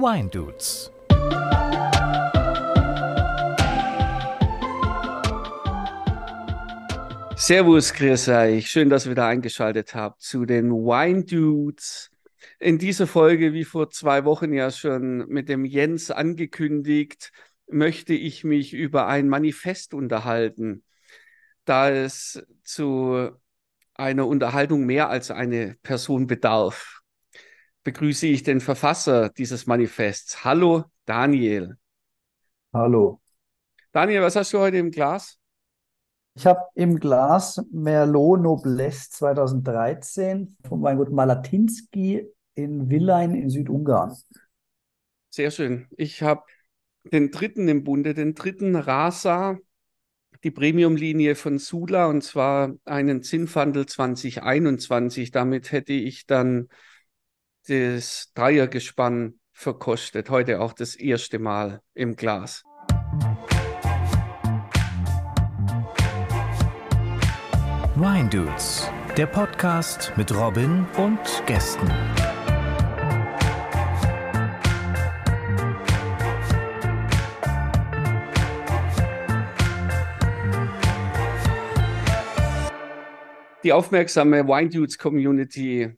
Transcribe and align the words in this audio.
Wine 0.00 0.30
Dudes. 0.30 0.90
Servus, 7.36 7.92
grüß 7.92 8.28
euch. 8.28 8.70
Schön, 8.70 8.88
dass 8.88 9.04
ihr 9.04 9.10
wieder 9.10 9.26
eingeschaltet 9.26 9.94
habt 9.94 10.22
zu 10.22 10.46
den 10.46 10.70
Wine 10.70 11.24
Dudes. 11.24 12.10
In 12.58 12.78
dieser 12.78 13.06
Folge, 13.06 13.52
wie 13.52 13.64
vor 13.64 13.90
zwei 13.90 14.24
Wochen 14.24 14.54
ja 14.54 14.70
schon 14.70 15.28
mit 15.28 15.50
dem 15.50 15.66
Jens 15.66 16.10
angekündigt, 16.10 17.30
möchte 17.68 18.14
ich 18.14 18.42
mich 18.42 18.72
über 18.72 19.06
ein 19.06 19.28
Manifest 19.28 19.92
unterhalten, 19.92 20.82
da 21.66 21.90
es 21.90 22.42
zu 22.64 23.32
einer 23.92 24.26
Unterhaltung 24.26 24.86
mehr 24.86 25.10
als 25.10 25.30
eine 25.30 25.76
Person 25.82 26.26
bedarf. 26.26 26.99
Begrüße 27.82 28.26
ich 28.26 28.42
den 28.42 28.60
Verfasser 28.60 29.30
dieses 29.30 29.66
Manifests. 29.66 30.44
Hallo, 30.44 30.84
Daniel. 31.06 31.76
Hallo. 32.72 33.20
Daniel, 33.92 34.22
was 34.22 34.36
hast 34.36 34.52
du 34.52 34.58
heute 34.58 34.76
im 34.76 34.90
Glas? 34.90 35.38
Ich 36.34 36.46
habe 36.46 36.60
im 36.74 37.00
Glas 37.00 37.60
Merlot 37.72 38.40
Noblesse 38.40 39.10
2013 39.10 40.56
von 40.68 40.82
Weingut 40.82 41.10
Malatinski 41.10 42.26
in 42.54 42.90
Villain 42.90 43.34
in 43.34 43.48
Südungarn. 43.48 44.14
Sehr 45.30 45.50
schön. 45.50 45.86
Ich 45.96 46.22
habe 46.22 46.42
den 47.04 47.30
dritten 47.30 47.66
im 47.68 47.82
Bunde, 47.82 48.14
den 48.14 48.34
dritten 48.34 48.76
Rasa, 48.76 49.58
die 50.44 50.50
Premium-Linie 50.50 51.34
von 51.34 51.58
Sula, 51.58 52.06
und 52.06 52.22
zwar 52.22 52.74
einen 52.84 53.22
Zinfandel 53.22 53.86
2021. 53.86 55.30
Damit 55.30 55.72
hätte 55.72 55.92
ich 55.92 56.26
dann 56.26 56.68
das 57.70 58.32
Dreiergespann 58.34 59.38
verkostet. 59.52 60.28
Heute 60.28 60.60
auch 60.60 60.72
das 60.72 60.96
erste 60.96 61.38
Mal 61.38 61.80
im 61.94 62.16
Glas. 62.16 62.64
Wine 67.94 68.28
Dudes, 68.28 68.90
der 69.16 69.26
Podcast 69.26 70.12
mit 70.16 70.34
Robin 70.34 70.84
und 70.96 71.20
Gästen. 71.46 71.88
Die 83.62 83.72
aufmerksame 83.72 84.48
Wine 84.48 84.70
Dudes 84.70 84.98
Community 84.98 85.96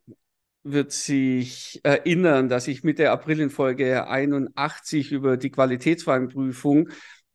wird 0.64 0.92
sich 0.92 1.80
erinnern, 1.82 2.48
dass 2.48 2.68
ich 2.68 2.84
Mitte 2.84 3.10
April 3.10 3.41
in 3.41 3.50
Folge 3.50 4.06
81 4.06 5.12
über 5.12 5.36
die 5.36 5.50
Qualitätsweinprüfung 5.50 6.88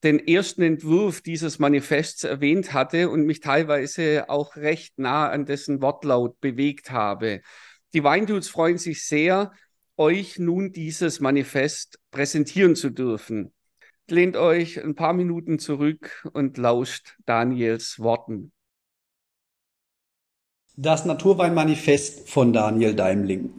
den 0.03 0.25
ersten 0.25 0.61
Entwurf 0.61 1.21
dieses 1.21 1.59
Manifests 1.59 2.23
erwähnt 2.23 2.73
hatte 2.73 3.09
und 3.09 3.25
mich 3.25 3.39
teilweise 3.39 4.29
auch 4.29 4.55
recht 4.55 4.99
nah 4.99 5.29
an 5.29 5.45
dessen 5.45 5.81
Wortlaut 5.81 6.39
bewegt 6.39 6.91
habe. 6.91 7.41
Die 7.93 8.03
Weindudes 8.03 8.47
freuen 8.47 8.77
sich 8.77 9.05
sehr, 9.05 9.51
euch 9.97 10.37
nun 10.37 10.71
dieses 10.71 11.19
Manifest 11.19 11.99
präsentieren 12.11 12.75
zu 12.75 12.91
dürfen. 12.91 13.53
Lehnt 14.09 14.37
euch 14.37 14.81
ein 14.81 14.95
paar 14.95 15.13
Minuten 15.13 15.59
zurück 15.59 16.25
und 16.31 16.57
lauscht 16.57 17.15
Daniels 17.25 17.99
Worten. 17.99 18.53
Das 20.79 21.05
Naturweinmanifest 21.05 22.29
von 22.29 22.53
Daniel 22.53 22.93
Daimling. 22.93 23.49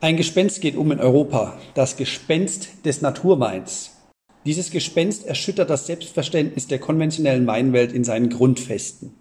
Ein 0.00 0.16
Gespenst 0.16 0.60
geht 0.60 0.74
um 0.74 0.90
in 0.90 0.98
Europa, 0.98 1.56
das 1.74 1.96
Gespenst 1.96 2.84
des 2.84 3.02
Naturweins. 3.02 3.92
Dieses 4.44 4.72
Gespenst 4.72 5.24
erschüttert 5.24 5.70
das 5.70 5.86
Selbstverständnis 5.86 6.66
der 6.66 6.80
konventionellen 6.80 7.46
Weinwelt 7.46 7.92
in 7.92 8.02
seinen 8.02 8.30
Grundfesten. 8.30 9.14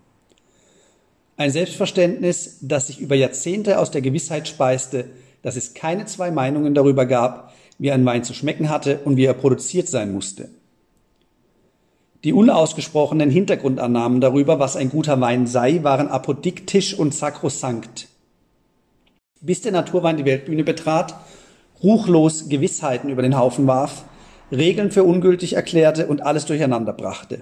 Ein 1.37 1.51
Selbstverständnis, 1.51 2.57
das 2.61 2.87
sich 2.87 2.99
über 2.99 3.13
Jahrzehnte 3.13 3.77
aus 3.77 3.91
der 3.91 4.01
Gewissheit 4.01 4.47
speiste, 4.47 5.05
dass 5.43 5.55
es 5.55 5.75
keine 5.75 6.05
zwei 6.05 6.31
Meinungen 6.31 6.73
darüber 6.73 7.05
gab, 7.05 7.53
wie 7.77 7.91
ein 7.91 8.05
Wein 8.05 8.23
zu 8.23 8.33
schmecken 8.33 8.69
hatte 8.69 9.01
und 9.05 9.17
wie 9.17 9.25
er 9.25 9.35
produziert 9.35 9.87
sein 9.87 10.11
musste. 10.11 10.49
Die 12.25 12.33
unausgesprochenen 12.33 13.29
Hintergrundannahmen 13.29 14.19
darüber, 14.19 14.57
was 14.57 14.75
ein 14.75 14.89
guter 14.89 15.21
Wein 15.21 15.45
sei, 15.45 15.83
waren 15.83 16.07
apodiktisch 16.07 16.97
und 16.97 17.13
sakrosankt. 17.13 18.07
Bis 19.41 19.61
der 19.61 19.71
Naturwein 19.71 20.17
die 20.17 20.25
Weltbühne 20.25 20.63
betrat, 20.63 21.13
ruchlos 21.83 22.49
Gewissheiten 22.49 23.11
über 23.11 23.21
den 23.21 23.37
Haufen 23.37 23.67
warf, 23.67 24.05
Regeln 24.51 24.89
für 24.89 25.03
ungültig 25.03 25.53
erklärte 25.53 26.07
und 26.07 26.23
alles 26.23 26.45
durcheinander 26.45 26.93
brachte. 26.93 27.41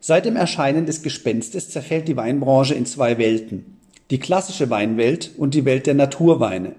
Seit 0.00 0.24
dem 0.24 0.34
Erscheinen 0.34 0.84
des 0.84 1.04
Gespenstes 1.04 1.70
zerfällt 1.70 2.08
die 2.08 2.16
Weinbranche 2.16 2.74
in 2.74 2.84
zwei 2.84 3.16
Welten. 3.16 3.78
Die 4.10 4.18
klassische 4.18 4.70
Weinwelt 4.70 5.30
und 5.38 5.54
die 5.54 5.64
Welt 5.64 5.86
der 5.86 5.94
Naturweine. 5.94 6.74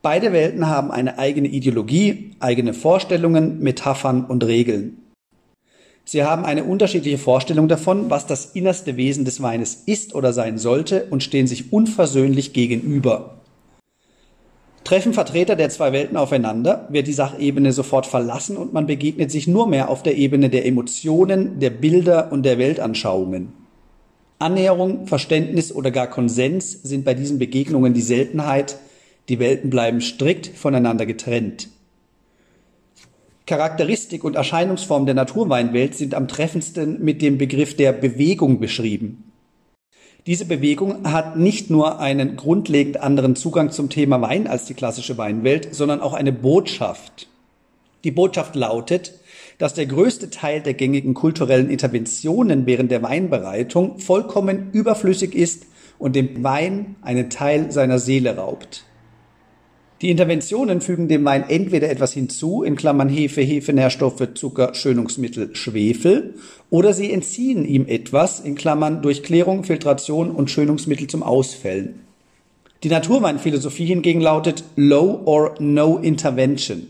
Beide 0.00 0.32
Welten 0.32 0.68
haben 0.68 0.90
eine 0.90 1.18
eigene 1.18 1.48
Ideologie, 1.48 2.30
eigene 2.40 2.72
Vorstellungen, 2.72 3.58
Metaphern 3.58 4.24
und 4.24 4.42
Regeln. 4.44 5.02
Sie 6.10 6.24
haben 6.24 6.46
eine 6.46 6.64
unterschiedliche 6.64 7.18
Vorstellung 7.18 7.68
davon, 7.68 8.08
was 8.08 8.26
das 8.26 8.46
innerste 8.46 8.96
Wesen 8.96 9.26
des 9.26 9.42
Weines 9.42 9.82
ist 9.84 10.14
oder 10.14 10.32
sein 10.32 10.56
sollte 10.56 11.04
und 11.10 11.22
stehen 11.22 11.46
sich 11.46 11.70
unversöhnlich 11.70 12.54
gegenüber. 12.54 13.42
Treffen 14.84 15.12
Vertreter 15.12 15.54
der 15.54 15.68
zwei 15.68 15.92
Welten 15.92 16.16
aufeinander, 16.16 16.88
wird 16.90 17.08
die 17.08 17.12
Sachebene 17.12 17.72
sofort 17.72 18.06
verlassen 18.06 18.56
und 18.56 18.72
man 18.72 18.86
begegnet 18.86 19.30
sich 19.30 19.46
nur 19.46 19.66
mehr 19.66 19.90
auf 19.90 20.02
der 20.02 20.16
Ebene 20.16 20.48
der 20.48 20.64
Emotionen, 20.64 21.60
der 21.60 21.68
Bilder 21.68 22.32
und 22.32 22.42
der 22.44 22.56
Weltanschauungen. 22.56 23.52
Annäherung, 24.38 25.08
Verständnis 25.08 25.74
oder 25.74 25.90
gar 25.90 26.06
Konsens 26.06 26.72
sind 26.72 27.04
bei 27.04 27.12
diesen 27.12 27.38
Begegnungen 27.38 27.92
die 27.92 28.00
Seltenheit, 28.00 28.78
die 29.28 29.40
Welten 29.40 29.68
bleiben 29.68 30.00
strikt 30.00 30.46
voneinander 30.46 31.04
getrennt. 31.04 31.68
Charakteristik 33.48 34.24
und 34.24 34.36
Erscheinungsform 34.36 35.06
der 35.06 35.14
Naturweinwelt 35.14 35.94
sind 35.94 36.14
am 36.14 36.28
treffendsten 36.28 37.02
mit 37.02 37.22
dem 37.22 37.38
Begriff 37.38 37.74
der 37.74 37.92
Bewegung 37.92 38.60
beschrieben. 38.60 39.32
Diese 40.26 40.44
Bewegung 40.44 41.10
hat 41.10 41.38
nicht 41.38 41.70
nur 41.70 41.98
einen 41.98 42.36
grundlegend 42.36 43.00
anderen 43.00 43.36
Zugang 43.36 43.70
zum 43.70 43.88
Thema 43.88 44.20
Wein 44.20 44.46
als 44.46 44.66
die 44.66 44.74
klassische 44.74 45.16
Weinwelt, 45.16 45.74
sondern 45.74 46.02
auch 46.02 46.12
eine 46.12 46.30
Botschaft. 46.30 47.28
Die 48.04 48.10
Botschaft 48.10 48.54
lautet, 48.54 49.14
dass 49.56 49.72
der 49.72 49.86
größte 49.86 50.28
Teil 50.28 50.60
der 50.60 50.74
gängigen 50.74 51.14
kulturellen 51.14 51.70
Interventionen 51.70 52.66
während 52.66 52.90
der 52.90 53.02
Weinbereitung 53.02 53.98
vollkommen 53.98 54.70
überflüssig 54.72 55.34
ist 55.34 55.64
und 55.98 56.14
dem 56.14 56.44
Wein 56.44 56.96
einen 57.00 57.30
Teil 57.30 57.72
seiner 57.72 57.98
Seele 57.98 58.36
raubt. 58.36 58.84
Die 60.00 60.10
Interventionen 60.10 60.80
fügen 60.80 61.08
dem 61.08 61.24
Wein 61.24 61.44
entweder 61.48 61.90
etwas 61.90 62.12
hinzu, 62.12 62.62
in 62.62 62.76
Klammern 62.76 63.08
Hefe, 63.08 63.40
Hefenährstoffe, 63.40 64.28
Zucker, 64.34 64.74
Schönungsmittel, 64.74 65.56
Schwefel, 65.56 66.34
oder 66.70 66.92
sie 66.92 67.12
entziehen 67.12 67.64
ihm 67.64 67.84
etwas, 67.86 68.38
in 68.38 68.54
Klammern 68.54 69.02
Durchklärung, 69.02 69.64
Filtration 69.64 70.30
und 70.30 70.52
Schönungsmittel 70.52 71.08
zum 71.08 71.24
Ausfällen. 71.24 72.00
Die 72.84 72.90
Naturweinphilosophie 72.90 73.86
hingegen 73.86 74.20
lautet 74.20 74.62
Low 74.76 75.20
or 75.24 75.56
No 75.58 75.98
Intervention. 75.98 76.86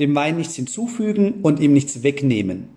Dem 0.00 0.12
Wein 0.16 0.36
nichts 0.36 0.56
hinzufügen 0.56 1.34
und 1.42 1.60
ihm 1.60 1.72
nichts 1.72 2.02
wegnehmen. 2.02 2.68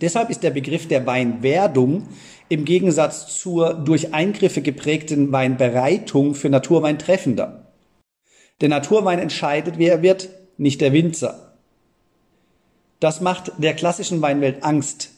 Deshalb 0.00 0.30
ist 0.30 0.42
der 0.42 0.50
Begriff 0.50 0.88
der 0.88 1.06
Weinwerdung 1.06 2.08
im 2.48 2.64
Gegensatz 2.64 3.38
zur 3.38 3.74
durch 3.74 4.14
Eingriffe 4.14 4.62
geprägten 4.62 5.30
Weinbereitung 5.30 6.34
für 6.34 6.48
Naturwein 6.48 6.98
treffender. 6.98 7.69
Der 8.60 8.68
Naturwein 8.68 9.18
entscheidet, 9.18 9.78
wer 9.78 9.92
er 9.92 10.02
wird, 10.02 10.28
nicht 10.58 10.80
der 10.80 10.92
Winzer. 10.92 11.54
Das 13.00 13.20
macht 13.22 13.52
der 13.56 13.74
klassischen 13.74 14.20
Weinwelt 14.20 14.62
Angst. 14.62 15.10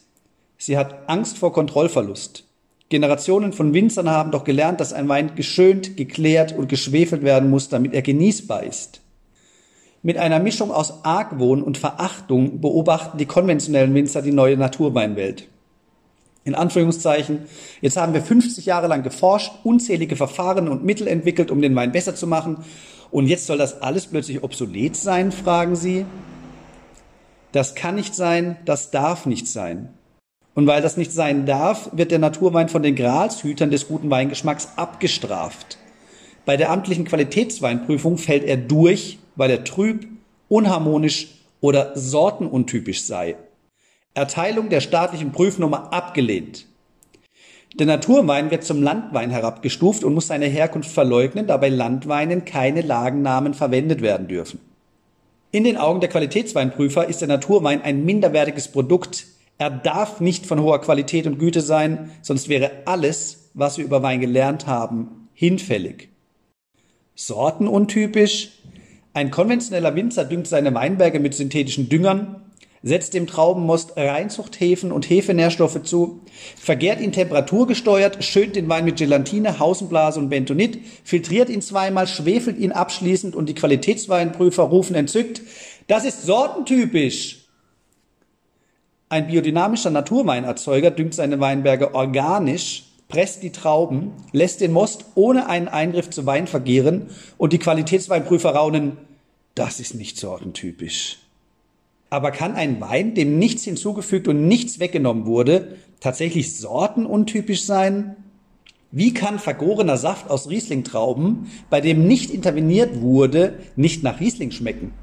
Sie 0.57 0.77
hat 0.77 1.09
Angst 1.09 1.37
vor 1.37 1.51
Kontrollverlust. 1.51 2.45
Generationen 2.87 3.51
von 3.51 3.73
Winzern 3.73 4.09
haben 4.09 4.31
doch 4.31 4.45
gelernt, 4.45 4.79
dass 4.79 4.93
ein 4.93 5.09
Wein 5.09 5.35
geschönt, 5.35 5.97
geklärt 5.97 6.53
und 6.53 6.69
geschwefelt 6.69 7.23
werden 7.23 7.49
muss, 7.49 7.67
damit 7.67 7.93
er 7.93 8.01
genießbar 8.01 8.63
ist. 8.63 9.01
Mit 10.03 10.17
einer 10.17 10.39
Mischung 10.39 10.71
aus 10.71 11.03
Argwohn 11.03 11.63
und 11.63 11.77
Verachtung 11.77 12.61
beobachten 12.61 13.17
die 13.17 13.25
konventionellen 13.25 13.93
Winzer 13.93 14.21
die 14.21 14.31
neue 14.31 14.57
Naturweinwelt. 14.57 15.47
In 16.45 16.55
Anführungszeichen, 16.55 17.39
jetzt 17.81 17.97
haben 17.97 18.13
wir 18.13 18.21
50 18.21 18.65
Jahre 18.65 18.87
lang 18.87 19.01
geforscht, 19.01 19.51
unzählige 19.63 20.17
Verfahren 20.17 20.67
und 20.67 20.83
Mittel 20.83 21.07
entwickelt, 21.07 21.51
um 21.51 21.61
den 21.61 21.75
Wein 21.75 21.93
besser 21.93 22.15
zu 22.15 22.27
machen 22.27 22.57
und 23.13 23.27
jetzt 23.27 23.45
soll 23.45 23.59
das 23.59 23.81
alles 23.81 24.07
plötzlich 24.07 24.43
obsolet 24.43 24.95
sein, 24.95 25.31
fragen 25.31 25.75
Sie? 25.75 26.05
Das 27.51 27.75
kann 27.75 27.93
nicht 27.93 28.15
sein, 28.15 28.57
das 28.65 28.89
darf 28.89 29.27
nicht 29.27 29.47
sein. 29.47 29.93
Und 30.55 30.65
weil 30.65 30.81
das 30.81 30.97
nicht 30.97 31.11
sein 31.11 31.45
darf, 31.45 31.91
wird 31.93 32.09
der 32.09 32.17
Naturwein 32.17 32.69
von 32.69 32.81
den 32.81 32.95
Gralshütern 32.95 33.69
des 33.69 33.87
guten 33.87 34.09
Weingeschmacks 34.09 34.69
abgestraft. 34.77 35.77
Bei 36.45 36.57
der 36.57 36.71
amtlichen 36.71 37.05
Qualitätsweinprüfung 37.05 38.17
fällt 38.17 38.45
er 38.45 38.57
durch, 38.57 39.19
weil 39.35 39.51
er 39.51 39.63
trüb, 39.63 40.07
unharmonisch 40.49 41.27
oder 41.61 41.91
sortenuntypisch 41.95 43.03
sei. 43.03 43.35
Erteilung 44.15 44.69
der 44.69 44.81
staatlichen 44.81 45.31
Prüfnummer 45.31 45.93
abgelehnt. 45.93 46.65
Der 47.79 47.87
Naturwein 47.87 48.51
wird 48.51 48.63
zum 48.63 48.83
Landwein 48.83 49.31
herabgestuft 49.31 50.03
und 50.03 50.13
muss 50.13 50.27
seine 50.27 50.45
Herkunft 50.45 50.91
verleugnen, 50.91 51.47
da 51.47 51.57
bei 51.57 51.69
Landweinen 51.69 52.45
keine 52.45 52.81
Lagennamen 52.81 53.55
verwendet 53.55 54.01
werden 54.01 54.27
dürfen. 54.27 54.59
In 55.51 55.63
den 55.63 55.77
Augen 55.77 55.99
der 55.99 56.09
Qualitätsweinprüfer 56.09 57.07
ist 57.07 57.21
der 57.21 57.27
Naturwein 57.27 57.81
ein 57.81 58.05
minderwertiges 58.05 58.67
Produkt. 58.67 59.25
Er 59.57 59.71
darf 59.71 60.19
nicht 60.19 60.45
von 60.45 60.61
hoher 60.61 60.81
Qualität 60.81 61.25
und 61.25 61.39
Güte 61.39 61.61
sein, 61.61 62.11
sonst 62.21 62.47
wäre 62.47 62.71
alles, 62.85 63.49
was 63.53 63.77
wir 63.77 63.85
über 63.85 64.03
Wein 64.03 64.19
gelernt 64.19 64.67
haben, 64.67 65.29
hinfällig. 65.33 66.09
Sortenuntypisch. 67.15 68.51
Ein 69.13 69.29
konventioneller 69.29 69.95
Winzer 69.95 70.25
düngt 70.25 70.47
seine 70.47 70.73
Weinberge 70.73 71.19
mit 71.19 71.35
synthetischen 71.35 71.87
Düngern, 71.87 72.42
setzt 72.83 73.13
dem 73.13 73.27
Traubenmost 73.27 73.93
Reinzuchthäfen 73.95 74.91
und 74.91 75.09
Hefenährstoffe 75.09 75.81
zu, 75.83 76.19
vergärt 76.57 76.99
ihn 76.99 77.13
temperaturgesteuert, 77.13 78.23
schönt 78.23 78.57
den 78.57 78.67
Wein 78.67 78.83
mit 78.83 78.97
Gelatine, 78.97 79.57
Hausenblase 79.57 80.19
und 80.19 80.29
Bentonit, 80.29 80.79
filtriert 81.05 81.49
ihn 81.49 81.61
zweimal, 81.61 82.07
schwefelt 82.07 82.57
ihn 82.57 82.73
abschließend 82.73 83.35
und 83.35 83.47
die 83.47 83.55
Qualitätsweinprüfer 83.55 84.63
rufen 84.63 84.95
entzückt, 84.95 85.41
das 85.87 86.03
ist 86.03 86.23
sortentypisch. 86.23 87.47
Ein 89.07 89.27
biodynamischer 89.27 89.89
Naturweinerzeuger 89.89 90.91
düngt 90.91 91.13
seine 91.13 91.39
Weinberge 91.39 91.95
organisch, 91.95 92.83
presst 93.07 93.43
die 93.43 93.51
Trauben, 93.51 94.11
lässt 94.33 94.59
den 94.59 94.73
Most 94.73 95.05
ohne 95.15 95.47
einen 95.47 95.67
Eingriff 95.69 96.09
zu 96.09 96.25
Wein 96.25 96.47
vergehren 96.47 97.09
und 97.37 97.53
die 97.53 97.59
Qualitätsweinprüfer 97.59 98.49
raunen, 98.49 98.97
das 99.55 99.79
ist 99.79 99.93
nicht 99.93 100.17
sortentypisch. 100.17 101.22
Aber 102.13 102.29
kann 102.29 102.53
ein 102.53 102.79
Wein, 102.79 103.15
dem 103.15 103.39
nichts 103.39 103.63
hinzugefügt 103.63 104.27
und 104.27 104.47
nichts 104.47 104.77
weggenommen 104.77 105.25
wurde, 105.25 105.77
tatsächlich 105.99 106.55
sortenuntypisch 106.55 107.63
sein? 107.63 108.17
Wie 108.91 109.15
kann 109.15 109.39
vergorener 109.39 109.97
Saft 109.97 110.29
aus 110.29 110.47
Rieslingtrauben, 110.47 111.47
bei 111.71 111.81
dem 111.81 112.05
nicht 112.05 112.29
interveniert 112.29 113.01
wurde, 113.01 113.55
nicht 113.75 114.03
nach 114.03 114.19
Riesling 114.19 114.51
schmecken? 114.51 114.93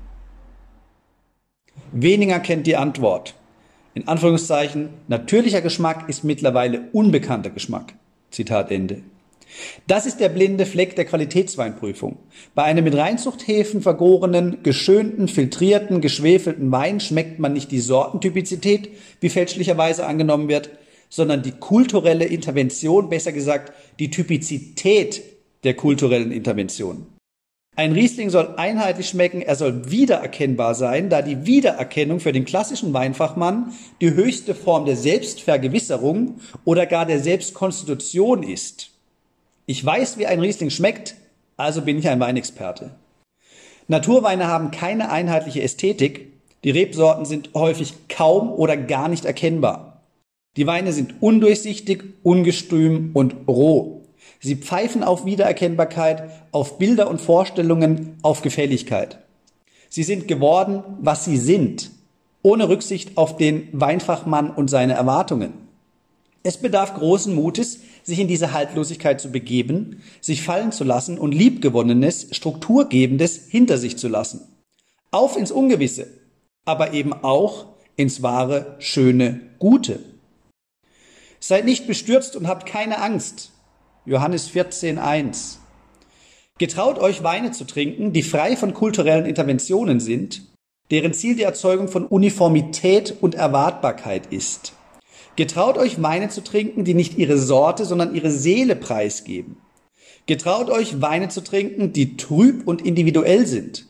Weniger 1.91 2.39
kennt 2.39 2.69
die 2.69 2.77
Antwort. 2.77 3.35
In 3.95 4.06
Anführungszeichen, 4.06 4.91
natürlicher 5.09 5.63
Geschmack 5.63 6.09
ist 6.09 6.23
mittlerweile 6.23 6.91
unbekannter 6.93 7.51
Geschmack. 7.51 7.93
Zitat 8.31 8.71
Ende. 8.71 9.03
Das 9.87 10.06
ist 10.06 10.20
der 10.20 10.29
blinde 10.29 10.67
Fleck 10.67 10.97
der 10.97 11.05
Qualitätsweinprüfung. 11.05 12.19
Bei 12.55 12.62
einem 12.64 12.85
mit 12.85 12.97
Reinzuchthäfen 12.97 13.82
vergorenen, 13.82 14.62
geschönten, 14.62 15.29
filtrierten, 15.29 16.00
geschwefelten 16.00 16.70
Wein 16.73 17.00
schmeckt 17.00 17.38
man 17.38 17.52
nicht 17.52 17.70
die 17.70 17.81
Sortentypizität, 17.81 18.91
wie 19.20 19.29
fälschlicherweise 19.29 20.06
angenommen 20.06 20.49
wird, 20.49 20.70
sondern 21.08 21.43
die 21.43 21.52
kulturelle 21.52 22.25
Intervention, 22.25 23.08
besser 23.08 23.32
gesagt 23.32 23.73
die 23.99 24.11
Typizität 24.11 25.23
der 25.64 25.75
kulturellen 25.75 26.32
Intervention. 26.32 27.06
Ein 27.76 27.93
Riesling 27.93 28.31
soll 28.31 28.55
einheitlich 28.56 29.08
schmecken, 29.08 29.43
er 29.43 29.56
soll 29.56 29.91
wiedererkennbar 29.91 30.75
sein, 30.75 31.08
da 31.08 31.23
die 31.23 31.46
Wiedererkennung 31.46 32.20
für 32.20 32.32
den 32.32 32.44
klassischen 32.44 32.93
Weinfachmann 32.93 33.73
die 34.00 34.12
höchste 34.12 34.55
Form 34.55 34.85
der 34.85 34.96
Selbstvergewisserung 34.96 36.41
oder 36.64 36.87
gar 36.87 37.06
der 37.06 37.20
Selbstkonstitution 37.20 38.43
ist. 38.43 38.90
Ich 39.70 39.87
weiß, 39.87 40.19
wie 40.19 40.26
ein 40.26 40.40
Riesling 40.40 40.70
schmeckt, 40.70 41.14
also 41.56 41.82
bin 41.82 41.96
ich 41.96 42.08
ein 42.08 42.19
Weinexperte. 42.19 42.90
Naturweine 43.87 44.49
haben 44.49 44.72
keine 44.72 45.12
einheitliche 45.12 45.62
Ästhetik. 45.62 46.32
Die 46.64 46.72
Rebsorten 46.72 47.25
sind 47.25 47.50
häufig 47.55 47.94
kaum 48.08 48.50
oder 48.50 48.76
gar 48.76 49.08
nicht 49.08 49.25
erkennbar. 49.25 50.02
Die 50.56 50.67
Weine 50.67 50.93
sind 50.93 51.22
undurchsichtig, 51.22 52.02
ungestüm 52.25 53.12
und 53.14 53.46
roh. 53.46 54.08
Sie 54.40 54.56
pfeifen 54.56 55.05
auf 55.05 55.25
Wiedererkennbarkeit, 55.25 56.28
auf 56.50 56.78
Bilder 56.78 57.08
und 57.08 57.20
Vorstellungen, 57.20 58.17
auf 58.22 58.43
Gefälligkeit. 58.43 59.20
Sie 59.88 60.02
sind 60.02 60.26
geworden, 60.26 60.82
was 61.00 61.25
sie 61.25 61.37
sind, 61.37 61.93
ohne 62.43 62.69
Rücksicht 62.69 63.17
auf 63.17 63.37
den 63.37 63.69
Weinfachmann 63.70 64.50
und 64.50 64.69
seine 64.69 64.94
Erwartungen. 64.94 65.69
Es 66.43 66.57
bedarf 66.57 66.95
großen 66.95 67.35
Mutes, 67.35 67.81
sich 68.03 68.19
in 68.19 68.29
diese 68.29 68.53
Haltlosigkeit 68.53 69.21
zu 69.21 69.31
begeben, 69.31 70.03
sich 70.21 70.43
fallen 70.43 70.73
zu 70.73 70.85
lassen 70.85 71.19
und 71.19 71.33
Liebgewonnenes, 71.33 72.29
Strukturgebendes 72.31 73.47
hinter 73.49 73.77
sich 73.77 73.99
zu 73.99 74.09
lassen. 74.09 74.41
Auf 75.11 75.37
ins 75.37 75.51
Ungewisse, 75.51 76.07
aber 76.65 76.95
eben 76.95 77.13
auch 77.13 77.67
ins 77.97 78.23
wahre, 78.23 78.77
schöne, 78.79 79.41
gute. 79.59 79.99
Seid 81.41 81.67
nicht 81.67 81.87
bestürzt 81.87 82.37
und 82.37 82.47
habt 82.47 82.67
keine 82.67 83.01
Angst. 83.03 83.53
Johannes 84.07 84.49
14, 84.49 84.99
1. 84.99 85.59
Getraut 86.59 86.99
euch 86.99 87.23
Weine 87.23 87.53
zu 87.53 87.65
trinken, 87.65 88.13
die 88.13 88.23
frei 88.23 88.57
von 88.57 88.73
kulturellen 88.73 89.27
Interventionen 89.27 90.01
sind, 90.01 90.43
deren 90.91 91.13
Ziel 91.13 91.37
die 91.37 91.43
Erzeugung 91.43 91.89
von 91.89 92.07
Uniformität 92.07 93.17
und 93.21 93.35
Erwartbarkeit 93.35 94.33
ist. 94.33 94.73
Getraut 95.37 95.79
euch 95.79 96.03
Weine 96.03 96.29
zu 96.29 96.43
trinken, 96.43 96.85
die 96.85 96.94
nicht 96.94 97.17
ihre 97.19 97.38
Sorte, 97.38 97.85
sondern 97.85 98.15
ihre 98.15 98.31
Seele 98.31 98.77
preisgeben. 98.77 99.56
Getraut 100.27 100.71
euch 100.71 101.00
Weine 101.00 101.29
zu 101.29 101.43
trinken, 101.43 101.93
die 101.93 102.17
trüb 102.17 102.67
und 102.67 102.85
individuell 102.85 103.47
sind. 103.47 103.87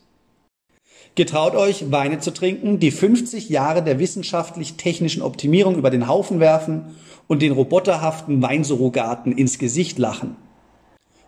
Getraut 1.17 1.55
euch 1.55 1.91
Weine 1.91 2.21
zu 2.21 2.31
trinken, 2.31 2.79
die 2.79 2.91
50 2.91 3.49
Jahre 3.49 3.83
der 3.83 3.99
wissenschaftlich-technischen 3.99 5.23
Optimierung 5.23 5.77
über 5.77 5.91
den 5.91 6.07
Haufen 6.07 6.39
werfen 6.39 6.95
und 7.27 7.43
den 7.43 7.53
roboterhaften 7.53 8.41
Weinsurrogaten 8.43 9.33
ins 9.33 9.59
Gesicht 9.59 9.99
lachen. 9.99 10.37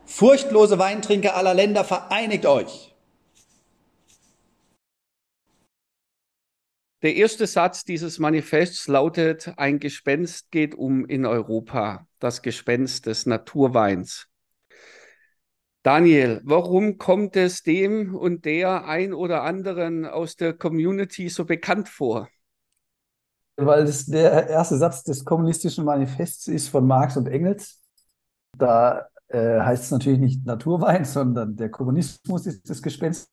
Furchtlose 0.06 0.78
Weintrinker 0.78 1.36
aller 1.36 1.54
Länder, 1.54 1.84
vereinigt 1.84 2.46
euch! 2.46 2.91
Der 7.02 7.16
erste 7.16 7.48
Satz 7.48 7.84
dieses 7.84 8.20
Manifests 8.20 8.86
lautet, 8.86 9.52
ein 9.56 9.80
Gespenst 9.80 10.52
geht 10.52 10.76
um 10.76 11.04
in 11.04 11.26
Europa, 11.26 12.06
das 12.20 12.42
Gespenst 12.42 13.06
des 13.06 13.26
Naturweins. 13.26 14.28
Daniel, 15.82 16.40
warum 16.44 16.98
kommt 16.98 17.34
es 17.34 17.64
dem 17.64 18.14
und 18.14 18.44
der 18.44 18.84
ein 18.86 19.12
oder 19.12 19.42
anderen 19.42 20.06
aus 20.06 20.36
der 20.36 20.52
Community 20.52 21.28
so 21.28 21.44
bekannt 21.44 21.88
vor? 21.88 22.28
Weil 23.56 23.82
es 23.82 24.06
der 24.06 24.48
erste 24.48 24.76
Satz 24.76 25.02
des 25.02 25.24
kommunistischen 25.24 25.84
Manifests 25.84 26.46
ist 26.46 26.68
von 26.68 26.86
Marx 26.86 27.16
und 27.16 27.26
Engels. 27.26 27.82
Da 28.56 29.08
äh, 29.26 29.58
heißt 29.58 29.84
es 29.84 29.90
natürlich 29.90 30.20
nicht 30.20 30.46
Naturwein, 30.46 31.04
sondern 31.04 31.56
der 31.56 31.68
Kommunismus 31.68 32.46
ist 32.46 32.70
das 32.70 32.80
Gespenst. 32.80 33.28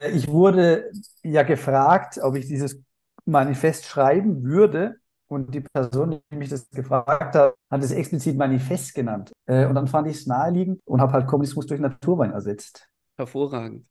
Ich 0.00 0.26
wurde 0.26 0.90
ja 1.22 1.44
gefragt, 1.44 2.18
ob 2.20 2.34
ich 2.34 2.46
dieses 2.46 2.82
Manifest 3.28 3.86
schreiben 3.86 4.44
würde, 4.44 4.96
und 5.28 5.54
die 5.54 5.60
Person, 5.60 6.20
die 6.32 6.36
mich 6.36 6.48
das 6.48 6.68
gefragt 6.70 7.34
hat, 7.34 7.54
hat 7.70 7.84
es 7.84 7.92
explizit 7.92 8.36
Manifest 8.36 8.94
genannt. 8.94 9.32
Äh, 9.46 9.66
und 9.66 9.74
dann 9.74 9.86
fand 9.86 10.08
ich 10.08 10.16
es 10.16 10.26
naheliegend 10.26 10.80
und 10.86 11.00
habe 11.00 11.12
halt 11.12 11.26
Kommunismus 11.26 11.66
durch 11.66 11.80
Naturwein 11.80 12.32
ersetzt. 12.32 12.88
Hervorragend. 13.16 13.86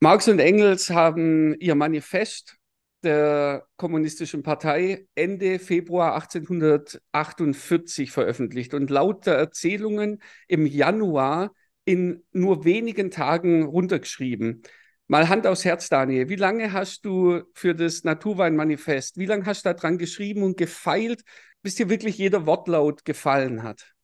Marx 0.00 0.28
und 0.28 0.38
Engels 0.40 0.90
haben 0.90 1.54
ihr 1.60 1.74
Manifest 1.74 2.56
der 3.04 3.66
Kommunistischen 3.76 4.42
Partei 4.42 5.06
Ende 5.14 5.60
Februar 5.60 6.14
1848 6.14 8.10
veröffentlicht 8.10 8.74
und 8.74 8.90
laut 8.90 9.26
der 9.26 9.36
Erzählungen 9.36 10.20
im 10.48 10.66
Januar 10.66 11.52
in 11.84 12.24
nur 12.32 12.64
wenigen 12.64 13.12
Tagen 13.12 13.64
runtergeschrieben. 13.64 14.62
Mal 15.10 15.30
Hand 15.30 15.46
aufs 15.46 15.64
Herz, 15.64 15.88
Daniel. 15.88 16.28
Wie 16.28 16.36
lange 16.36 16.74
hast 16.74 17.06
du 17.06 17.40
für 17.54 17.74
das 17.74 18.04
Naturweinmanifest, 18.04 19.16
wie 19.16 19.24
lange 19.24 19.46
hast 19.46 19.64
du 19.64 19.72
daran 19.72 19.96
geschrieben 19.96 20.42
und 20.42 20.58
gefeilt, 20.58 21.22
bis 21.62 21.76
dir 21.76 21.88
wirklich 21.88 22.18
jeder 22.18 22.44
Wortlaut 22.44 23.06
gefallen 23.06 23.62
hat? 23.62 23.94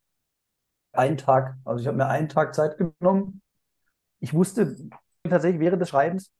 Ein 0.92 1.18
Tag. 1.18 1.56
Also 1.66 1.82
ich 1.82 1.86
habe 1.86 1.98
mir 1.98 2.06
einen 2.06 2.30
Tag 2.30 2.54
Zeit 2.54 2.78
genommen. 2.78 3.42
Ich 4.20 4.32
wusste 4.32 4.76
tatsächlich 5.28 5.60
während 5.60 5.82
des 5.82 5.90
Schreibens, 5.90 6.30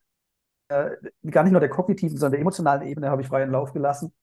äh, 0.68 0.92
gar 1.30 1.42
nicht 1.42 1.52
nur 1.52 1.60
der 1.60 1.68
kognitiven, 1.68 2.16
sondern 2.16 2.32
der 2.32 2.40
emotionalen 2.40 2.88
Ebene 2.88 3.10
habe 3.10 3.20
ich 3.20 3.28
freien 3.28 3.50
Lauf 3.50 3.74
gelassen 3.74 4.14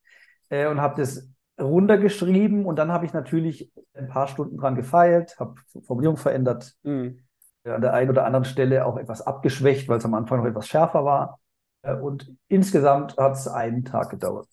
äh, 0.48 0.66
und 0.66 0.80
habe 0.80 1.00
das 1.00 1.28
runtergeschrieben 1.60 2.66
und 2.66 2.74
dann 2.80 2.90
habe 2.90 3.06
ich 3.06 3.12
natürlich 3.12 3.70
ein 3.94 4.08
paar 4.08 4.26
Stunden 4.26 4.56
dran 4.56 4.74
gefeilt, 4.74 5.38
habe 5.38 5.54
Formulierung 5.84 6.16
verändert. 6.16 6.74
Mhm 6.82 7.22
an 7.64 7.80
der 7.80 7.94
einen 7.94 8.10
oder 8.10 8.24
anderen 8.24 8.44
Stelle 8.44 8.86
auch 8.86 8.96
etwas 8.96 9.22
abgeschwächt, 9.22 9.88
weil 9.88 9.98
es 9.98 10.04
am 10.04 10.14
Anfang 10.14 10.40
noch 10.40 10.46
etwas 10.46 10.68
schärfer 10.68 11.04
war. 11.04 11.40
Äh, 11.82 11.94
und 11.94 12.34
insgesamt 12.48 13.16
hat 13.16 13.34
es 13.34 13.48
einen 13.48 13.84
Tag 13.84 14.10
gedauert. 14.10 14.48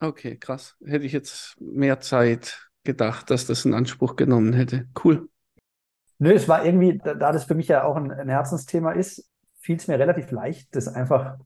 Okay, 0.00 0.36
krass. 0.36 0.76
Hätte 0.84 1.04
ich 1.04 1.12
jetzt 1.12 1.60
mehr 1.60 2.00
Zeit 2.00 2.70
gedacht, 2.84 3.30
dass 3.30 3.46
das 3.46 3.64
in 3.64 3.74
Anspruch 3.74 4.16
genommen 4.16 4.52
hätte. 4.52 4.86
Cool. 5.04 5.28
Nö, 6.18 6.32
es 6.32 6.48
war 6.48 6.64
irgendwie, 6.64 6.98
da, 6.98 7.14
da 7.14 7.32
das 7.32 7.44
für 7.44 7.54
mich 7.54 7.68
ja 7.68 7.84
auch 7.84 7.96
ein, 7.96 8.10
ein 8.10 8.28
Herzensthema 8.28 8.92
ist, 8.92 9.28
fiel 9.60 9.76
es 9.76 9.88
mir 9.88 9.98
relativ 9.98 10.30
leicht, 10.30 10.74
das 10.74 10.88
einfach 10.88 11.38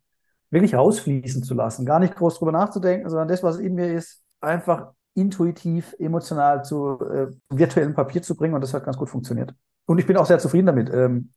wirklich 0.50 0.74
rausfließen 0.74 1.42
zu 1.42 1.54
lassen. 1.54 1.84
Gar 1.84 1.98
nicht 1.98 2.14
groß 2.14 2.38
drüber 2.38 2.52
nachzudenken, 2.52 3.08
sondern 3.08 3.28
das, 3.28 3.42
was 3.42 3.58
in 3.58 3.74
mir 3.74 3.92
ist, 3.92 4.22
einfach 4.40 4.92
intuitiv, 5.14 5.94
emotional 5.98 6.64
zu 6.64 7.00
äh, 7.00 7.26
virtuellem 7.50 7.94
Papier 7.94 8.22
zu 8.22 8.36
bringen. 8.36 8.54
Und 8.54 8.60
das 8.60 8.74
hat 8.74 8.84
ganz 8.84 8.96
gut 8.96 9.10
funktioniert. 9.10 9.54
Und 9.86 9.98
ich 9.98 10.06
bin 10.06 10.16
auch 10.16 10.26
sehr 10.26 10.38
zufrieden 10.38 10.66
damit. 10.66 10.90
Ähm, 10.92 11.30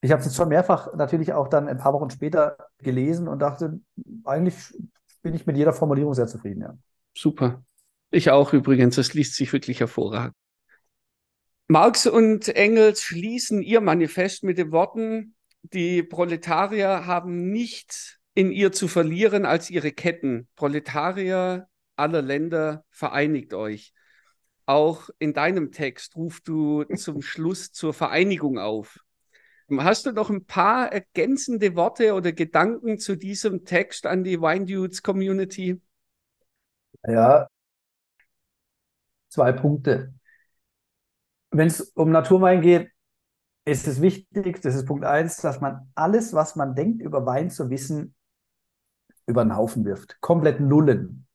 ich 0.00 0.10
habe 0.10 0.20
es 0.20 0.26
jetzt 0.26 0.36
schon 0.36 0.48
mehrfach 0.48 0.94
natürlich 0.94 1.32
auch 1.32 1.48
dann 1.48 1.68
ein 1.68 1.78
paar 1.78 1.94
Wochen 1.94 2.10
später 2.10 2.56
gelesen 2.78 3.26
und 3.28 3.40
dachte, 3.40 3.80
eigentlich 4.24 4.54
bin 5.22 5.34
ich 5.34 5.46
mit 5.46 5.56
jeder 5.56 5.72
Formulierung 5.72 6.14
sehr 6.14 6.26
zufrieden. 6.26 6.60
Ja. 6.60 6.76
Super. 7.16 7.62
Ich 8.10 8.30
auch 8.30 8.52
übrigens. 8.52 8.96
Das 8.96 9.14
liest 9.14 9.34
sich 9.34 9.52
wirklich 9.52 9.80
hervorragend. 9.80 10.34
Marx 11.66 12.06
und 12.06 12.48
Engels 12.54 13.02
schließen 13.02 13.62
ihr 13.62 13.80
Manifest 13.80 14.44
mit 14.44 14.58
den 14.58 14.70
Worten, 14.70 15.34
die 15.62 16.02
Proletarier 16.02 17.06
haben 17.06 17.50
nichts 17.50 18.18
in 18.34 18.52
ihr 18.52 18.72
zu 18.72 18.86
verlieren 18.86 19.46
als 19.46 19.70
ihre 19.70 19.92
Ketten. 19.92 20.46
Proletarier 20.56 21.68
aller 21.96 22.20
Länder, 22.20 22.84
vereinigt 22.90 23.54
euch. 23.54 23.94
Auch 24.66 25.10
in 25.18 25.34
deinem 25.34 25.72
Text 25.72 26.16
rufst 26.16 26.48
du 26.48 26.84
zum 26.84 27.22
Schluss 27.22 27.72
zur 27.72 27.92
Vereinigung 27.92 28.58
auf. 28.58 28.98
Hast 29.78 30.06
du 30.06 30.12
noch 30.12 30.30
ein 30.30 30.44
paar 30.44 30.92
ergänzende 30.92 31.74
Worte 31.74 32.14
oder 32.14 32.32
Gedanken 32.32 32.98
zu 32.98 33.16
diesem 33.16 33.64
Text 33.64 34.06
an 34.06 34.22
die 34.22 34.40
Wine 34.40 34.66
Dudes 34.66 35.02
Community? 35.02 35.80
Ja, 37.06 37.48
zwei 39.28 39.52
Punkte. 39.52 40.14
Wenn 41.50 41.68
es 41.68 41.80
um 41.94 42.10
Naturwein 42.10 42.60
geht, 42.60 42.90
ist 43.64 43.86
es 43.86 44.02
wichtig, 44.02 44.60
das 44.60 44.74
ist 44.74 44.86
Punkt 44.86 45.04
eins, 45.04 45.38
dass 45.38 45.60
man 45.60 45.90
alles, 45.94 46.34
was 46.34 46.56
man 46.56 46.74
denkt, 46.74 47.00
über 47.00 47.24
Wein 47.24 47.50
zu 47.50 47.70
wissen, 47.70 48.14
über 49.26 49.44
den 49.44 49.56
Haufen 49.56 49.84
wirft. 49.84 50.20
Komplett 50.20 50.60
nullen. 50.60 51.26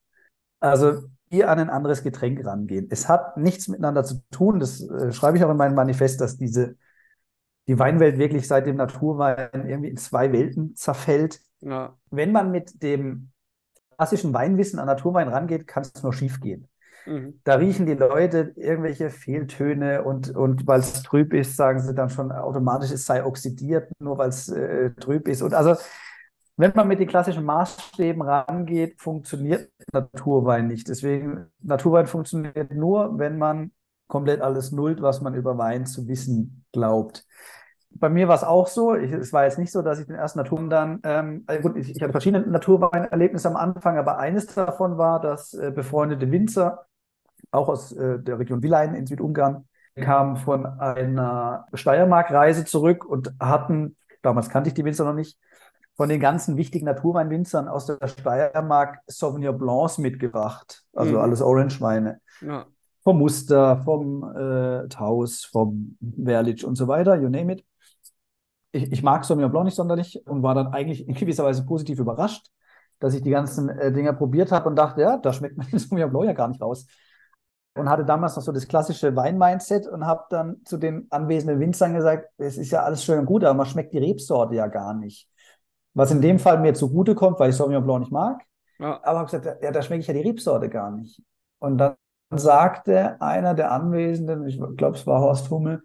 Also 0.60 1.10
hier 1.30 1.50
an 1.50 1.60
ein 1.60 1.70
anderes 1.70 2.04
Getränk 2.04 2.44
rangehen. 2.46 2.88
Es 2.90 3.08
hat 3.08 3.38
nichts 3.38 3.68
miteinander 3.68 4.04
zu 4.04 4.22
tun. 4.32 4.60
Das 4.60 4.82
äh, 4.82 5.12
schreibe 5.12 5.38
ich 5.38 5.44
auch 5.44 5.52
in 5.52 5.58
meinem 5.58 5.76
Manifest, 5.76 6.22
dass 6.22 6.38
diese 6.38 6.76
die 7.68 7.78
Weinwelt 7.78 8.18
wirklich 8.18 8.48
seit 8.48 8.66
dem 8.66 8.78
Naturwein 8.78 9.68
irgendwie 9.68 9.90
in 9.90 9.98
zwei 9.98 10.32
Welten 10.32 10.76
zerfällt. 10.76 11.40
Ja. 11.62 11.96
Wenn 12.10 12.32
man 12.32 12.50
mit 12.50 12.82
dem 12.82 13.30
klassischen 13.96 14.34
Weinwissen 14.34 14.80
an 14.80 14.88
Naturwein 14.88 15.28
rangeht, 15.28 15.68
kann 15.68 15.84
es 15.84 16.02
nur 16.02 16.12
schief 16.12 16.42
gehen. 16.42 16.68
Mhm. 17.06 17.40
Da 17.44 17.56
riechen 17.56 17.86
die 17.86 17.94
Leute 17.94 18.54
irgendwelche 18.56 19.12
Fehltöne 19.12 20.04
und, 20.04 20.36
und 20.36 20.66
weil 20.66 20.80
es 20.80 21.04
trüb 21.04 21.34
ist, 21.34 21.56
sagen 21.56 21.80
sie 21.80 21.94
dann 21.94 22.10
schon 22.10 22.32
automatisch, 22.32 22.92
es 22.92 23.06
sei 23.06 23.24
oxidiert, 23.24 23.92
nur 24.00 24.18
weil 24.18 24.30
es 24.30 24.50
äh, 24.50 24.92
trüb 24.92 25.28
ist. 25.28 25.44
Und 25.44 25.54
also, 25.54 25.76
wenn 26.60 26.74
man 26.76 26.88
mit 26.88 27.00
den 27.00 27.08
klassischen 27.08 27.46
Maßstäben 27.46 28.22
rangeht, 28.22 29.00
funktioniert 29.02 29.72
Naturwein 29.94 30.68
nicht. 30.68 30.88
Deswegen, 30.88 31.48
Naturwein 31.62 32.08
funktioniert 32.08 32.74
nur, 32.74 33.18
wenn 33.18 33.38
man 33.38 33.72
komplett 34.08 34.42
alles 34.42 34.72
nullt, 34.72 35.02
was 35.02 35.22
man 35.22 35.36
über 35.36 35.58
Wein 35.58 35.86
zu 35.86 36.08
wissen 36.08 36.66
glaubt 36.72 37.26
bei 37.92 38.10
mir 38.10 38.28
war 38.28 38.36
es 38.36 38.44
auch 38.44 38.68
so. 38.68 38.96
Ich, 38.96 39.12
es 39.12 39.34
war 39.34 39.46
jetzt 39.46 39.58
nicht 39.58 39.72
so, 39.72 39.82
dass 39.82 40.00
ich 40.00 40.08
den 40.08 40.16
ersten 40.16 40.40
Naturwein 40.40 40.70
dann, 40.70 41.00
ähm, 41.04 41.44
also 41.48 41.62
gut, 41.62 41.78
ich, 41.78 41.96
ich, 41.96 42.02
hatte 42.02 42.12
verschiedene 42.12 42.46
Naturweinerlebnisse 42.48 43.48
am 43.48 43.56
Anfang, 43.56 43.98
aber 43.98 44.20
eines 44.20 44.48
davon 44.48 44.98
war, 44.98 45.20
dass 45.20 45.54
äh, 45.54 45.72
befreundete 45.72 46.32
Winzer, 46.32 46.86
auch 47.52 47.68
aus 47.68 47.92
äh, 47.92 48.20
der 48.20 48.40
Region 48.40 48.62
Wilein 48.62 48.94
in 48.96 49.06
Südungarn, 49.06 49.66
kamen 49.96 50.38
von 50.38 50.66
einer 50.66 51.66
Steiermark-Reise 51.74 52.64
zurück 52.64 53.04
und 53.04 53.34
hatten, 53.40 53.98
damals 54.22 54.50
kannte 54.50 54.70
ich 54.70 54.74
die 54.74 54.86
Winzer 54.86 55.04
noch 55.04 55.14
nicht, 55.14 55.38
von 56.00 56.08
den 56.08 56.22
ganzen 56.22 56.56
wichtigen 56.56 56.86
Naturweinwinzern 56.86 57.68
aus 57.68 57.86
der 57.86 58.08
Steiermark 58.08 59.00
Sauvignon 59.06 59.58
Blancs 59.58 59.98
mitgebracht. 59.98 60.86
Also 60.94 61.16
mhm. 61.16 61.20
alles 61.20 61.42
Orange-Weine. 61.42 62.22
Ja. 62.40 62.68
Vom 63.04 63.18
Muster, 63.18 63.82
vom 63.84 64.24
äh, 64.34 64.88
Taus, 64.88 65.44
vom 65.44 65.98
Werlitsch 66.00 66.64
und 66.64 66.76
so 66.76 66.88
weiter, 66.88 67.16
you 67.16 67.28
name 67.28 67.52
it 67.52 67.66
ich, 68.72 68.94
ich 68.94 69.04
mag 69.04 69.26
Sauvignon 69.26 69.52
Blanc 69.52 69.66
nicht 69.66 69.76
sonderlich 69.76 70.26
und 70.26 70.42
war 70.42 70.56
dann 70.56 70.68
eigentlich 70.68 71.06
in 71.06 71.16
gewisser 71.16 71.44
Weise 71.44 71.66
positiv 71.66 72.00
überrascht, 72.00 72.48
dass 73.00 73.14
ich 73.14 73.22
die 73.22 73.32
ganzen 73.32 73.68
äh, 73.68 73.92
Dinger 73.92 74.14
probiert 74.14 74.54
habe 74.54 74.70
und 74.70 74.78
dachte, 74.78 75.02
ja, 75.02 75.18
da 75.18 75.34
schmeckt 75.34 75.58
man 75.58 75.68
den 75.68 75.80
Sauvignon 75.80 76.12
Blanc 76.12 76.28
ja 76.28 76.34
gar 76.34 76.48
nicht 76.48 76.62
raus. 76.62 76.88
Und 77.76 77.90
hatte 77.90 78.06
damals 78.06 78.38
noch 78.38 78.44
so 78.44 78.54
das 78.54 78.70
klassische 78.70 79.14
Wein-Mindset 79.16 79.86
und 79.86 80.06
habe 80.06 80.24
dann 80.30 80.62
zu 80.64 80.78
den 80.78 81.08
anwesenden 81.10 81.60
Winzern 81.60 81.94
gesagt, 81.94 82.30
es 82.38 82.58
ist 82.58 82.72
ja 82.72 82.84
alles 82.84 83.04
schön 83.04 83.20
und 83.20 83.26
gut, 83.26 83.44
aber 83.44 83.54
man 83.54 83.66
schmeckt 83.66 83.94
die 83.94 84.00
Rebsorte 84.00 84.56
ja 84.56 84.68
gar 84.68 84.94
nicht. 84.94 85.28
Was 85.94 86.12
in 86.12 86.22
dem 86.22 86.40
Fall 86.40 86.60
mir 86.60 86.74
zugute 86.74 87.16
kommt, 87.16 87.40
weil 87.40 87.50
ich 87.50 87.56
Sauvignon 87.56 87.84
Blanc 87.84 88.02
nicht 88.02 88.12
mag. 88.12 88.42
Ja. 88.80 89.00
Aber 89.04 89.20
habe 89.20 89.32
gesagt, 89.32 89.64
ja, 89.64 89.72
da 89.72 89.82
schmecke 89.82 90.02
ich 90.02 90.08
ja 90.08 90.14
die 90.14 90.22
Rebsorte 90.22 90.70
gar 90.70 90.92
nicht. 90.92 91.22
Und 91.60 91.78
dann 91.78 91.96
sagte 92.32 93.22
einer 93.22 93.54
der 93.54 93.72
Anwesenden, 93.72 94.48
ich 94.48 94.60
glaube, 94.78 94.98
es 94.98 95.08
war 95.08 95.20
Horst 95.20 95.50
Hummel, 95.50 95.84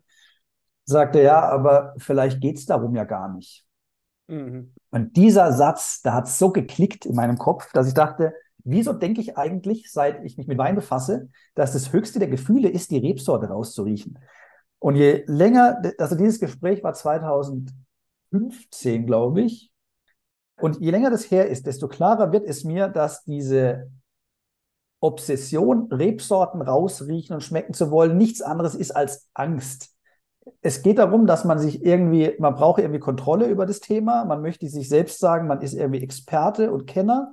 sagte, 0.85 1.23
ja, 1.23 1.49
aber 1.49 1.95
vielleicht 1.99 2.41
geht 2.41 2.59
es 2.59 2.67
darum 2.67 2.95
ja 2.95 3.05
gar 3.05 3.33
nicht. 3.33 3.67
Mhm. 4.29 4.73
Und 4.91 5.17
dieser 5.17 5.53
Satz, 5.53 6.03
da 6.03 6.15
hat 6.15 6.29
so 6.29 6.51
geklickt 6.51 7.07
in 7.07 7.17
meinem 7.17 7.39
Kopf, 7.39 7.73
dass 7.73 7.89
ich 7.89 7.95
dachte, 7.95 8.35
wieso 8.63 8.93
denke 8.93 9.21
ich 9.21 9.37
eigentlich, 9.37 9.91
seit 9.91 10.25
ich 10.25 10.37
mich 10.37 10.47
mit 10.47 10.59
Wein 10.59 10.77
befasse, 10.77 11.29
dass 11.55 11.73
das 11.73 11.93
höchste 11.93 12.19
der 12.19 12.29
Gefühle 12.29 12.69
ist, 12.69 12.91
die 12.91 12.99
Rebsorte 12.99 13.49
rauszuriechen. 13.49 14.19
Und 14.79 14.97
je 14.97 15.25
länger, 15.27 15.81
also 15.99 16.15
dieses 16.15 16.41
Gespräch 16.41 16.85
war 16.85 16.95
2015, 16.95 19.07
glaube 19.07 19.43
ich, 19.43 19.74
und 20.61 20.81
je 20.81 20.91
länger 20.91 21.11
das 21.11 21.31
her 21.31 21.49
ist, 21.49 21.67
desto 21.67 21.89
klarer 21.89 22.33
wird 22.33 22.47
es 22.47 22.65
mir, 22.65 22.89
dass 22.89 23.25
diese 23.25 23.91
Obsession, 25.01 25.93
Rebsorten 25.93 26.63
rausriechen 26.63 27.35
und 27.35 27.43
schmecken 27.43 27.75
zu 27.75 27.91
wollen, 27.91 28.17
nichts 28.17 28.41
anderes 28.41 28.75
ist 28.75 28.93
als 28.93 29.29
Angst 29.35 29.95
es 30.61 30.83
geht 30.83 30.99
darum, 30.99 31.27
dass 31.27 31.45
man 31.45 31.59
sich 31.59 31.85
irgendwie, 31.85 32.35
man 32.39 32.55
braucht 32.55 32.81
irgendwie 32.81 33.01
Kontrolle 33.01 33.47
über 33.47 33.67
das 33.67 33.81
Thema, 33.81 34.25
man 34.25 34.43
möchte 34.43 34.69
sich 34.69 34.89
selbst 34.89 35.19
sagen, 35.19 35.47
man 35.47 35.61
ist 35.61 35.75
irgendwie 35.75 36.03
Experte 36.03 36.71
und 36.71 36.87
Kenner 36.87 37.33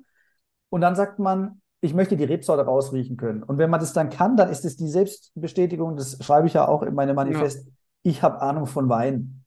und 0.69 0.81
dann 0.81 0.95
sagt 0.95 1.19
man, 1.19 1.61
ich 1.81 1.93
möchte 1.93 2.15
die 2.15 2.23
Rebsorte 2.23 2.63
rausriechen 2.63 3.17
können. 3.17 3.43
Und 3.43 3.57
wenn 3.57 3.69
man 3.69 3.79
das 3.79 3.93
dann 3.93 4.09
kann, 4.09 4.37
dann 4.37 4.49
ist 4.49 4.65
es 4.65 4.77
die 4.77 4.87
Selbstbestätigung, 4.87 5.95
das 5.95 6.23
schreibe 6.23 6.47
ich 6.47 6.53
ja 6.53 6.67
auch 6.67 6.83
in 6.83 6.93
meinem 6.93 7.15
Manifest, 7.15 7.65
ja. 7.65 7.71
ich 8.03 8.23
habe 8.23 8.41
Ahnung 8.41 8.67
von 8.67 8.87
Wein. 8.87 9.40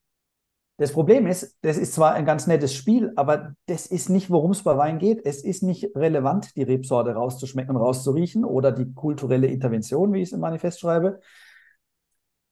Das 0.76 0.92
Problem 0.92 1.26
ist, 1.28 1.56
das 1.62 1.76
ist 1.76 1.94
zwar 1.94 2.14
ein 2.14 2.24
ganz 2.24 2.48
nettes 2.48 2.74
Spiel, 2.74 3.12
aber 3.14 3.54
das 3.66 3.86
ist 3.86 4.10
nicht, 4.10 4.30
worum 4.30 4.50
es 4.50 4.64
bei 4.64 4.76
Wein 4.76 4.98
geht. 4.98 5.24
Es 5.24 5.44
ist 5.44 5.62
nicht 5.62 5.94
relevant, 5.94 6.56
die 6.56 6.64
Rebsorte 6.64 7.12
rauszuschmecken 7.14 7.76
und 7.76 7.82
rauszuriechen 7.82 8.44
oder 8.44 8.72
die 8.72 8.92
kulturelle 8.92 9.46
Intervention, 9.46 10.12
wie 10.12 10.22
ich 10.22 10.28
es 10.28 10.32
im 10.32 10.40
Manifest 10.40 10.80
schreibe, 10.80 11.20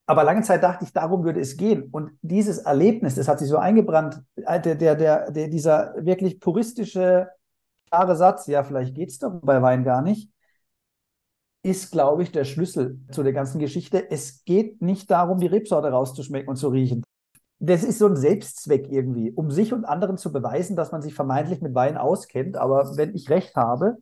aber 0.06 0.24
lange 0.24 0.42
Zeit 0.42 0.62
dachte 0.62 0.84
ich, 0.84 0.92
darum 0.92 1.24
würde 1.24 1.40
es 1.40 1.56
gehen. 1.56 1.84
Und 1.90 2.18
dieses 2.22 2.58
Erlebnis, 2.58 3.14
das 3.14 3.28
hat 3.28 3.38
sich 3.38 3.48
so 3.48 3.56
eingebrannt, 3.56 4.22
äh, 4.36 4.60
der, 4.60 4.74
der, 4.74 4.94
der, 4.96 5.30
der 5.30 5.48
dieser 5.48 5.94
wirklich 6.04 6.40
puristische, 6.40 7.28
klare 7.90 8.16
Satz, 8.16 8.46
ja, 8.46 8.64
vielleicht 8.64 8.94
geht 8.94 9.10
es 9.10 9.18
doch 9.18 9.32
bei 9.42 9.62
Wein 9.62 9.84
gar 9.84 10.02
nicht, 10.02 10.30
ist, 11.62 11.92
glaube 11.92 12.24
ich, 12.24 12.32
der 12.32 12.44
Schlüssel 12.44 12.98
zu 13.12 13.22
der 13.22 13.32
ganzen 13.32 13.60
Geschichte. 13.60 14.10
Es 14.10 14.44
geht 14.44 14.82
nicht 14.82 15.10
darum, 15.10 15.38
die 15.38 15.46
Rebsorte 15.46 15.88
rauszuschmecken 15.88 16.48
und 16.48 16.56
zu 16.56 16.68
riechen. 16.68 17.04
Das 17.64 17.84
ist 17.84 18.00
so 18.00 18.06
ein 18.06 18.16
Selbstzweck 18.16 18.90
irgendwie, 18.90 19.30
um 19.30 19.52
sich 19.52 19.72
und 19.72 19.84
anderen 19.84 20.18
zu 20.18 20.32
beweisen, 20.32 20.74
dass 20.74 20.90
man 20.90 21.00
sich 21.00 21.14
vermeintlich 21.14 21.62
mit 21.62 21.76
Wein 21.76 21.96
auskennt. 21.96 22.56
Aber 22.56 22.96
wenn 22.96 23.14
ich 23.14 23.30
recht 23.30 23.54
habe, 23.54 23.98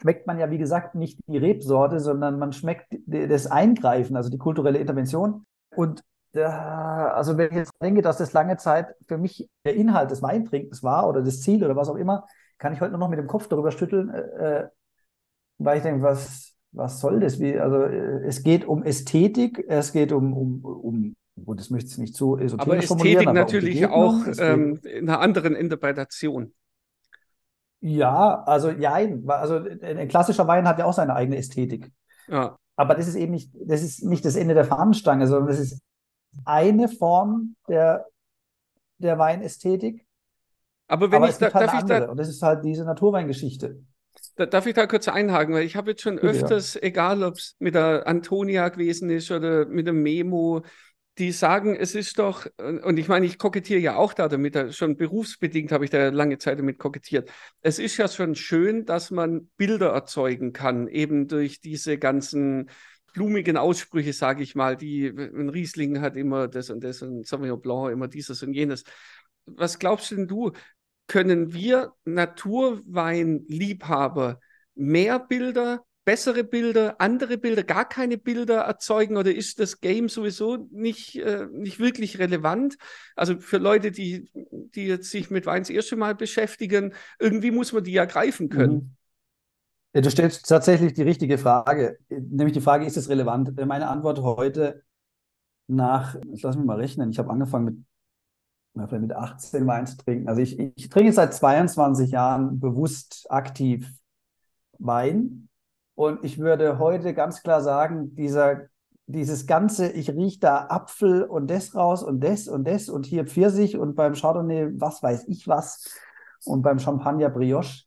schmeckt 0.00 0.26
man 0.26 0.38
ja, 0.38 0.50
wie 0.50 0.56
gesagt, 0.56 0.94
nicht 0.94 1.18
die 1.26 1.36
Rebsorte, 1.36 2.00
sondern 2.00 2.38
man 2.38 2.54
schmeckt 2.54 2.86
das 3.06 3.46
Eingreifen, 3.46 4.16
also 4.16 4.30
die 4.30 4.38
kulturelle 4.38 4.78
Intervention. 4.78 5.44
Und 5.76 6.02
äh, 6.32 6.44
also 6.44 7.36
wenn 7.36 7.50
ich 7.50 7.56
jetzt 7.56 7.72
denke, 7.82 8.00
dass 8.00 8.16
das 8.16 8.32
lange 8.32 8.56
Zeit 8.56 8.94
für 9.06 9.18
mich 9.18 9.50
der 9.66 9.74
Inhalt 9.74 10.10
des 10.10 10.22
Weintrinkens 10.22 10.82
war 10.82 11.06
oder 11.08 11.20
das 11.20 11.42
Ziel 11.42 11.62
oder 11.62 11.76
was 11.76 11.90
auch 11.90 11.96
immer, 11.96 12.26
kann 12.56 12.72
ich 12.72 12.80
heute 12.80 12.92
nur 12.92 13.00
noch 13.00 13.10
mit 13.10 13.18
dem 13.18 13.26
Kopf 13.26 13.48
darüber 13.48 13.70
schütteln, 13.70 14.08
äh, 14.10 14.62
äh 14.62 14.68
weil 15.58 15.78
ich 15.78 15.82
denke, 15.82 16.02
was, 16.02 16.54
was 16.72 17.00
soll 17.00 17.20
das? 17.20 17.38
Wie, 17.38 17.58
also 17.58 17.82
äh, 17.82 18.24
es 18.26 18.42
geht 18.42 18.64
um 18.64 18.82
Ästhetik, 18.82 19.64
es 19.68 19.92
geht 19.92 20.12
um, 20.12 20.32
um, 20.32 20.64
um 20.64 21.16
und 21.44 21.60
das 21.60 21.70
möchte 21.70 21.90
ich 21.90 21.98
nicht 21.98 22.16
so 22.16 22.38
esoterisch 22.38 22.90
aber 22.90 22.98
Ästhetik 22.98 23.28
aber 23.28 23.32
natürlich 23.32 23.86
auch 23.86 24.14
ähm, 24.38 24.80
in 24.84 25.08
einer 25.08 25.20
anderen 25.20 25.54
Interpretation. 25.54 26.52
Ja, 27.80 28.42
also 28.44 28.70
ja, 28.70 28.94
also 29.28 29.56
ein 29.82 30.08
klassischer 30.08 30.46
Wein 30.48 30.66
hat 30.66 30.78
ja 30.78 30.84
auch 30.84 30.92
seine 30.92 31.14
eigene 31.14 31.36
Ästhetik. 31.36 31.92
Ja. 32.26 32.56
Aber 32.76 32.94
das 32.94 33.08
ist 33.08 33.14
eben 33.14 33.32
nicht, 33.32 33.50
das 33.54 33.82
ist 33.82 34.04
nicht 34.04 34.24
das 34.24 34.36
Ende 34.36 34.54
der 34.54 34.64
Fahnenstange, 34.64 35.26
sondern 35.26 35.48
das 35.48 35.58
ist 35.58 35.80
eine 36.44 36.88
Form 36.88 37.56
der, 37.68 38.06
der 38.98 39.18
Weinästhetik. 39.18 40.06
Aber 40.88 41.10
wenn 41.10 41.22
Aber 41.22 41.28
ich 41.28 41.36
da, 41.36 41.52
halt 41.52 41.68
darf 41.68 41.78
ich 41.80 41.84
da, 41.84 42.10
und 42.10 42.16
das 42.16 42.28
ist 42.28 42.42
halt 42.42 42.64
diese 42.64 42.84
Naturweingeschichte. 42.84 43.82
Da, 44.36 44.46
darf 44.46 44.66
ich 44.66 44.74
da 44.74 44.86
kurz 44.86 45.08
einhaken, 45.08 45.54
weil 45.54 45.64
ich 45.64 45.76
habe 45.76 45.90
jetzt 45.90 46.02
schon 46.02 46.18
öfters, 46.18 46.74
ja. 46.74 46.82
egal 46.82 47.22
ob 47.22 47.34
es 47.34 47.56
mit 47.58 47.74
der 47.74 48.06
Antonia 48.06 48.68
gewesen 48.68 49.10
ist 49.10 49.30
oder 49.30 49.66
mit 49.66 49.86
dem 49.86 50.02
Memo, 50.02 50.62
die 51.18 51.32
sagen, 51.32 51.74
es 51.74 51.94
ist 51.94 52.18
doch, 52.18 52.46
und 52.58 52.98
ich 52.98 53.08
meine, 53.08 53.26
ich 53.26 53.38
kokettiere 53.38 53.80
ja 53.80 53.96
auch 53.96 54.14
da 54.14 54.28
damit, 54.28 54.74
schon 54.74 54.96
berufsbedingt 54.96 55.72
habe 55.72 55.84
ich 55.84 55.90
da 55.90 56.08
lange 56.08 56.38
Zeit 56.38 56.58
damit 56.58 56.78
kokettiert. 56.78 57.30
Es 57.60 57.78
ist 57.78 57.96
ja 57.96 58.08
schon 58.08 58.34
schön, 58.34 58.84
dass 58.84 59.10
man 59.10 59.48
Bilder 59.56 59.90
erzeugen 59.90 60.52
kann, 60.52 60.88
eben 60.88 61.28
durch 61.28 61.60
diese 61.60 61.98
ganzen 61.98 62.70
blumigen 63.12 63.56
Aussprüche, 63.56 64.12
sage 64.12 64.42
ich 64.42 64.54
mal, 64.54 64.76
die 64.76 65.08
ein 65.08 65.48
Riesling 65.48 66.00
hat 66.00 66.16
immer 66.16 66.46
das 66.46 66.70
und 66.70 66.84
das 66.84 67.02
und 67.02 67.26
Sauvignon 67.26 67.60
Blanc 67.60 67.90
immer 67.90 68.06
dieses 68.06 68.42
und 68.42 68.52
jenes. 68.52 68.84
Was 69.46 69.78
glaubst 69.78 70.10
denn 70.12 70.28
du, 70.28 70.52
können 71.08 71.52
wir 71.52 71.94
Naturweinliebhaber 72.04 74.38
mehr 74.74 75.18
Bilder 75.18 75.84
bessere 76.08 76.42
Bilder, 76.42 76.98
andere 77.02 77.36
Bilder, 77.36 77.62
gar 77.64 77.86
keine 77.86 78.16
Bilder 78.16 78.60
erzeugen 78.60 79.18
oder 79.18 79.34
ist 79.34 79.60
das 79.60 79.82
Game 79.82 80.08
sowieso 80.08 80.56
nicht, 80.70 81.16
äh, 81.16 81.46
nicht 81.52 81.80
wirklich 81.80 82.18
relevant? 82.18 82.78
Also 83.14 83.38
für 83.40 83.58
Leute, 83.58 83.90
die, 83.90 84.30
die 84.32 84.86
jetzt 84.86 85.10
sich 85.10 85.30
mit 85.30 85.44
Wein 85.44 85.60
das 85.60 85.68
erste 85.68 85.96
Mal 85.96 86.14
beschäftigen, 86.14 86.94
irgendwie 87.18 87.50
muss 87.50 87.74
man 87.74 87.84
die 87.84 87.92
ja 87.92 88.06
greifen 88.06 88.48
können. 88.48 88.72
Mhm. 88.72 88.96
Ja, 89.92 90.00
du 90.00 90.10
stellst 90.10 90.48
tatsächlich 90.48 90.94
die 90.94 91.02
richtige 91.02 91.36
Frage, 91.36 91.98
nämlich 92.08 92.54
die 92.54 92.62
Frage, 92.62 92.86
ist 92.86 92.96
es 92.96 93.10
relevant? 93.10 93.54
Meine 93.66 93.88
Antwort 93.88 94.22
heute 94.22 94.84
nach, 95.66 96.16
lass 96.24 96.56
mich 96.56 96.64
mal 96.64 96.80
rechnen, 96.80 97.10
ich 97.10 97.18
habe 97.18 97.28
angefangen 97.28 97.84
mit, 98.72 98.92
mit 98.92 99.12
18 99.12 99.66
Wein 99.66 99.86
zu 99.86 99.98
trinken. 99.98 100.26
Also 100.26 100.40
ich, 100.40 100.58
ich 100.58 100.88
trinke 100.88 101.12
seit 101.12 101.34
22 101.34 102.12
Jahren 102.12 102.60
bewusst 102.60 103.26
aktiv 103.28 103.92
Wein 104.78 105.47
und 105.98 106.22
ich 106.22 106.38
würde 106.38 106.78
heute 106.78 107.12
ganz 107.12 107.42
klar 107.42 107.60
sagen, 107.60 108.14
dieser, 108.14 108.68
dieses 109.08 109.48
ganze, 109.48 109.90
ich 109.90 110.10
rieche 110.10 110.38
da 110.38 110.66
Apfel 110.68 111.24
und 111.24 111.50
das 111.50 111.74
raus 111.74 112.04
und 112.04 112.22
das 112.22 112.46
und 112.46 112.68
das 112.68 112.88
und 112.88 113.04
hier 113.04 113.26
Pfirsich 113.26 113.76
und 113.76 113.96
beim 113.96 114.14
Chardonnay 114.14 114.68
was 114.80 115.02
weiß 115.02 115.26
ich 115.26 115.48
was 115.48 115.90
und 116.44 116.62
beim 116.62 116.78
Champagner 116.78 117.30
Brioche. 117.30 117.82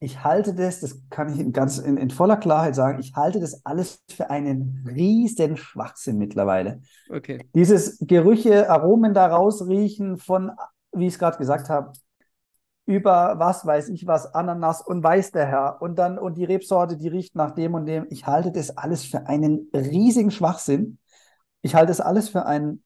Ich 0.00 0.22
halte 0.22 0.54
das, 0.54 0.80
das 0.80 1.00
kann 1.08 1.32
ich 1.32 1.40
in, 1.40 1.52
ganz 1.54 1.78
in, 1.78 1.96
in 1.96 2.10
voller 2.10 2.36
Klarheit 2.36 2.74
sagen, 2.74 3.00
ich 3.00 3.14
halte 3.14 3.40
das 3.40 3.64
alles 3.64 4.04
für 4.10 4.28
einen 4.28 4.86
riesen 4.86 5.56
Schwachsinn 5.56 6.18
mittlerweile. 6.18 6.82
Okay. 7.08 7.48
Dieses 7.54 7.96
Gerüche, 8.00 8.68
Aromen 8.68 9.14
da 9.14 9.28
rausriechen 9.28 10.18
von, 10.18 10.52
wie 10.92 11.06
ich 11.06 11.14
es 11.14 11.18
gerade 11.18 11.38
gesagt 11.38 11.70
habe, 11.70 11.92
über 12.90 13.38
was 13.38 13.64
weiß 13.64 13.88
ich 13.90 14.06
was, 14.06 14.34
Ananas 14.34 14.82
und 14.82 15.02
weiß 15.02 15.30
der 15.30 15.46
Herr. 15.46 15.80
Und 15.80 15.96
dann, 15.96 16.18
und 16.18 16.36
die 16.36 16.44
Rebsorte, 16.44 16.96
die 16.96 17.08
riecht 17.08 17.36
nach 17.36 17.52
dem 17.52 17.74
und 17.74 17.86
dem. 17.86 18.06
Ich 18.10 18.26
halte 18.26 18.50
das 18.50 18.76
alles 18.76 19.04
für 19.04 19.28
einen 19.28 19.70
riesigen 19.72 20.32
Schwachsinn. 20.32 20.98
Ich 21.62 21.76
halte 21.76 21.88
das 21.88 22.00
alles 22.00 22.28
für 22.28 22.46
einen 22.46 22.82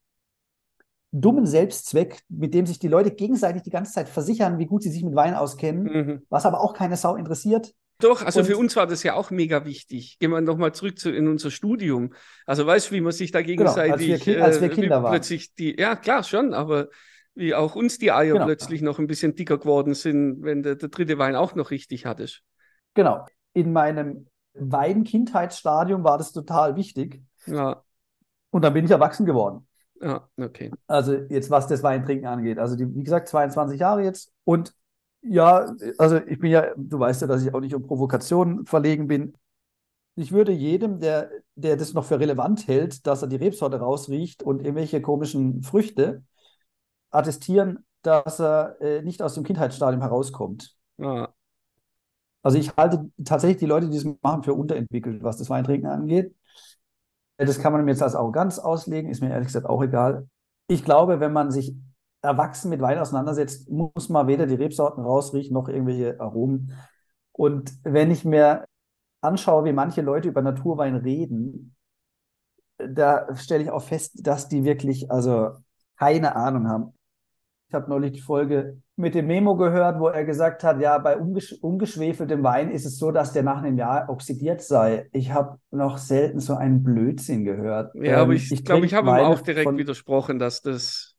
dummen 1.10 1.46
Selbstzweck, 1.46 2.20
mit 2.28 2.52
dem 2.52 2.66
sich 2.66 2.78
die 2.78 2.88
Leute 2.88 3.12
gegenseitig 3.12 3.62
die 3.62 3.70
ganze 3.70 3.92
Zeit 3.92 4.08
versichern, 4.08 4.58
wie 4.58 4.66
gut 4.66 4.82
sie 4.82 4.90
sich 4.90 5.04
mit 5.04 5.14
Wein 5.14 5.34
auskennen, 5.34 5.84
mhm. 5.84 6.22
was 6.28 6.44
aber 6.44 6.60
auch 6.60 6.74
keine 6.74 6.96
Sau 6.96 7.16
interessiert. 7.16 7.72
Doch, 8.00 8.22
also 8.22 8.40
und, 8.40 8.46
für 8.46 8.58
uns 8.58 8.76
war 8.76 8.86
das 8.86 9.04
ja 9.04 9.14
auch 9.14 9.30
mega 9.30 9.64
wichtig. 9.64 10.18
Gehen 10.18 10.32
wir 10.32 10.40
nochmal 10.40 10.74
zurück 10.74 10.98
zu, 10.98 11.10
in 11.10 11.28
unser 11.28 11.50
Studium. 11.50 12.12
Also 12.44 12.66
weißt 12.66 12.90
du, 12.90 12.96
wie 12.96 13.00
man 13.00 13.12
sich 13.12 13.30
da 13.30 13.40
gegenseitig 13.40 14.06
genau, 14.06 14.14
als 14.14 14.26
wir, 14.26 14.44
als 14.44 14.60
wir 14.60 14.70
äh, 14.70 14.74
Kinder 14.74 14.98
äh, 14.98 15.08
plötzlich 15.08 15.54
die, 15.54 15.76
ja 15.78 15.96
klar 15.96 16.24
schon, 16.24 16.52
aber 16.52 16.88
wie 17.34 17.54
auch 17.54 17.74
uns 17.74 17.98
die 17.98 18.12
Eier 18.12 18.34
genau. 18.34 18.46
plötzlich 18.46 18.82
noch 18.82 18.98
ein 18.98 19.06
bisschen 19.06 19.34
dicker 19.34 19.58
geworden 19.58 19.94
sind, 19.94 20.42
wenn 20.42 20.62
der, 20.62 20.76
der 20.76 20.88
dritte 20.88 21.18
Wein 21.18 21.36
auch 21.36 21.54
noch 21.54 21.70
richtig 21.70 22.06
hattest. 22.06 22.42
Genau. 22.94 23.26
In 23.52 23.72
meinem 23.72 24.28
Wein-Kindheitsstadium 24.54 26.04
war 26.04 26.18
das 26.18 26.32
total 26.32 26.76
wichtig. 26.76 27.22
Ja. 27.46 27.82
Und 28.50 28.62
dann 28.62 28.72
bin 28.72 28.84
ich 28.84 28.90
erwachsen 28.90 29.26
geworden. 29.26 29.66
Ja, 30.00 30.28
okay. 30.36 30.70
Also 30.86 31.14
jetzt, 31.14 31.50
was 31.50 31.66
das 31.66 31.82
Weintrinken 31.82 32.26
angeht. 32.26 32.58
Also 32.58 32.76
die, 32.76 32.94
wie 32.94 33.02
gesagt, 33.02 33.28
22 33.28 33.80
Jahre 33.80 34.02
jetzt. 34.02 34.32
Und 34.44 34.74
ja, 35.22 35.74
also 35.98 36.18
ich 36.18 36.38
bin 36.38 36.50
ja, 36.50 36.72
du 36.76 36.98
weißt 36.98 37.22
ja, 37.22 37.26
dass 37.26 37.42
ich 37.44 37.54
auch 37.54 37.60
nicht 37.60 37.74
um 37.74 37.86
Provokationen 37.86 38.66
verlegen 38.66 39.08
bin. 39.08 39.34
Ich 40.16 40.30
würde 40.30 40.52
jedem, 40.52 41.00
der, 41.00 41.30
der 41.56 41.76
das 41.76 41.94
noch 41.94 42.04
für 42.04 42.20
relevant 42.20 42.68
hält, 42.68 43.06
dass 43.06 43.22
er 43.22 43.28
die 43.28 43.36
Rebsorte 43.36 43.78
rausriecht 43.80 44.42
und 44.42 44.60
irgendwelche 44.60 45.00
komischen 45.00 45.62
Früchte, 45.62 46.22
attestieren, 47.14 47.84
dass 48.02 48.40
er 48.40 48.80
äh, 48.80 49.02
nicht 49.02 49.22
aus 49.22 49.34
dem 49.34 49.44
Kindheitsstadium 49.44 50.02
herauskommt. 50.02 50.76
Ja. 50.98 51.32
Also 52.42 52.58
ich 52.58 52.76
halte 52.76 53.10
tatsächlich 53.24 53.58
die 53.58 53.66
Leute, 53.66 53.88
die 53.88 53.96
das 53.96 54.06
machen, 54.22 54.42
für 54.42 54.52
unterentwickelt, 54.52 55.22
was 55.22 55.38
das 55.38 55.48
Weintrinken 55.48 55.88
angeht. 55.88 56.34
Das 57.38 57.58
kann 57.58 57.72
man 57.72 57.84
mir 57.84 57.92
jetzt 57.92 58.02
als 58.02 58.14
Arroganz 58.14 58.58
auslegen, 58.58 59.10
ist 59.10 59.22
mir 59.22 59.30
ehrlich 59.30 59.48
gesagt 59.48 59.66
auch 59.66 59.82
egal. 59.82 60.28
Ich 60.68 60.84
glaube, 60.84 61.20
wenn 61.20 61.32
man 61.32 61.50
sich 61.50 61.74
erwachsen 62.22 62.70
mit 62.70 62.80
Wein 62.80 62.98
auseinandersetzt, 62.98 63.70
muss 63.70 64.08
man 64.08 64.26
weder 64.26 64.46
die 64.46 64.54
Rebsorten 64.54 65.02
rausriechen 65.02 65.52
noch 65.54 65.68
irgendwelche 65.68 66.20
Aromen. 66.20 66.72
Und 67.32 67.72
wenn 67.82 68.10
ich 68.10 68.24
mir 68.24 68.66
anschaue, 69.20 69.64
wie 69.64 69.72
manche 69.72 70.02
Leute 70.02 70.28
über 70.28 70.42
Naturwein 70.42 70.96
reden, 70.96 71.74
da 72.78 73.34
stelle 73.36 73.64
ich 73.64 73.70
auch 73.70 73.82
fest, 73.82 74.26
dass 74.26 74.48
die 74.48 74.64
wirklich 74.64 75.10
also 75.10 75.52
keine 75.96 76.36
Ahnung 76.36 76.68
haben. 76.68 76.92
Ich 77.74 77.76
habe 77.76 77.90
neulich 77.90 78.12
die 78.12 78.20
Folge 78.20 78.80
mit 78.94 79.16
dem 79.16 79.26
Memo 79.26 79.56
gehört, 79.56 79.98
wo 79.98 80.06
er 80.06 80.24
gesagt 80.24 80.62
hat, 80.62 80.80
ja, 80.80 80.96
bei 80.98 81.16
ungesch 81.16 81.54
ungeschwefeltem 81.60 82.44
Wein 82.44 82.70
ist 82.70 82.84
es 82.84 82.98
so, 82.98 83.10
dass 83.10 83.32
der 83.32 83.42
nach 83.42 83.64
einem 83.64 83.76
Jahr 83.76 84.08
oxidiert 84.08 84.62
sei. 84.62 85.08
Ich 85.10 85.32
habe 85.32 85.58
noch 85.72 85.98
selten 85.98 86.38
so 86.38 86.54
einen 86.54 86.84
Blödsinn 86.84 87.44
gehört. 87.44 87.92
Ja, 87.96 88.12
ähm, 88.12 88.18
aber 88.20 88.34
ich, 88.34 88.52
ich 88.52 88.64
glaube, 88.64 88.86
ich 88.86 88.94
habe 88.94 89.10
ihm 89.10 89.24
auch 89.24 89.40
direkt 89.40 89.64
von... 89.64 89.76
widersprochen, 89.76 90.38
dass 90.38 90.62
das. 90.62 91.16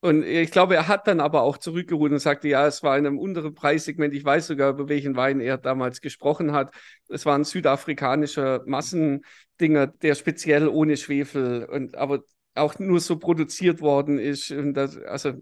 Und 0.00 0.22
ich 0.22 0.52
glaube, 0.52 0.76
er 0.76 0.86
hat 0.86 1.08
dann 1.08 1.18
aber 1.18 1.42
auch 1.42 1.58
zurückgeruht 1.58 2.12
und 2.12 2.20
sagte, 2.20 2.46
ja, 2.46 2.64
es 2.68 2.84
war 2.84 2.96
in 2.96 3.04
einem 3.04 3.18
unteren 3.18 3.52
Preissegment. 3.52 4.14
Ich 4.14 4.24
weiß 4.24 4.46
sogar, 4.46 4.70
über 4.70 4.88
welchen 4.88 5.16
Wein 5.16 5.40
er 5.40 5.58
damals 5.58 6.00
gesprochen 6.00 6.52
hat. 6.52 6.72
Es 7.08 7.26
war 7.26 7.36
ein 7.36 7.42
südafrikanischer 7.42 8.62
Massendinger, 8.64 9.88
der 9.88 10.14
speziell 10.14 10.68
ohne 10.68 10.96
Schwefel 10.96 11.64
und 11.64 11.96
aber 11.96 12.20
auch 12.54 12.78
nur 12.78 13.00
so 13.00 13.18
produziert 13.18 13.80
worden 13.80 14.18
ist. 14.18 14.52
Das, 14.72 14.98
also 14.98 15.32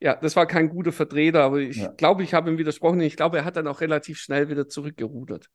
ja, 0.00 0.16
das 0.16 0.34
war 0.34 0.46
kein 0.46 0.70
guter 0.70 0.92
Vertreter, 0.92 1.44
aber 1.44 1.58
ich 1.58 1.76
ja. 1.76 1.88
glaube, 1.88 2.22
ich 2.22 2.32
habe 2.32 2.50
ihm 2.50 2.58
widersprochen. 2.58 3.00
Ich 3.00 3.16
glaube, 3.16 3.38
er 3.38 3.44
hat 3.44 3.56
dann 3.56 3.68
auch 3.68 3.80
relativ 3.80 4.18
schnell 4.18 4.48
wieder 4.48 4.66
zurückgerudert. 4.66 5.48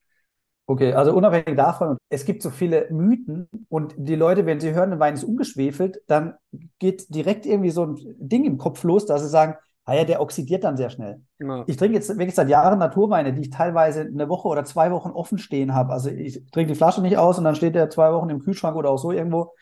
Okay, 0.68 0.94
also 0.94 1.14
unabhängig 1.14 1.56
davon, 1.56 1.98
es 2.10 2.26
gibt 2.26 2.42
so 2.42 2.50
viele 2.50 2.88
Mythen 2.90 3.48
und 3.70 3.94
die 3.98 4.16
Leute, 4.16 4.48
wenn 4.48 4.60
sie 4.60 4.74
hören, 4.74 4.90
der 4.90 5.00
Wein 5.00 5.14
ist 5.14 5.24
ungeschwefelt, 5.24 6.02
dann 6.08 6.36
geht 6.80 7.14
direkt 7.14 7.46
irgendwie 7.46 7.70
so 7.70 7.86
ein 7.86 7.98
Ding 8.18 8.46
im 8.46 8.58
Kopf 8.58 8.84
los, 8.84 9.06
dass 9.06 9.22
sie 9.22 9.30
sagen, 9.30 9.56
ah 9.86 9.94
ja, 9.94 10.04
der 10.04 10.22
oxidiert 10.22 10.64
dann 10.64 10.76
sehr 10.76 10.90
schnell. 10.90 11.22
Ja. 11.40 11.64
Ich 11.68 11.78
trinke 11.78 11.96
jetzt 11.96 12.10
wirklich 12.10 12.34
seit 12.34 12.50
Jahren 12.50 12.80
Naturweine, 12.80 13.32
die 13.32 13.42
ich 13.42 13.52
teilweise 13.52 14.02
eine 14.02 14.28
Woche 14.28 14.48
oder 14.48 14.66
zwei 14.66 14.92
Wochen 14.92 15.12
offen 15.12 15.38
stehen 15.38 15.76
habe. 15.76 15.94
Also 15.94 16.10
ich 16.10 16.44
trinke 16.52 16.74
die 16.74 16.78
Flasche 16.78 17.02
nicht 17.02 17.18
aus 17.18 17.38
und 17.38 17.44
dann 17.44 17.56
steht 17.56 17.76
der 17.76 17.92
zwei 17.92 18.12
Wochen 18.12 18.30
im 18.30 18.40
Kühlschrank 18.40 18.76
oder 18.76 18.90
auch 18.90 18.98
so 18.98 19.12
irgendwo. 19.12 19.54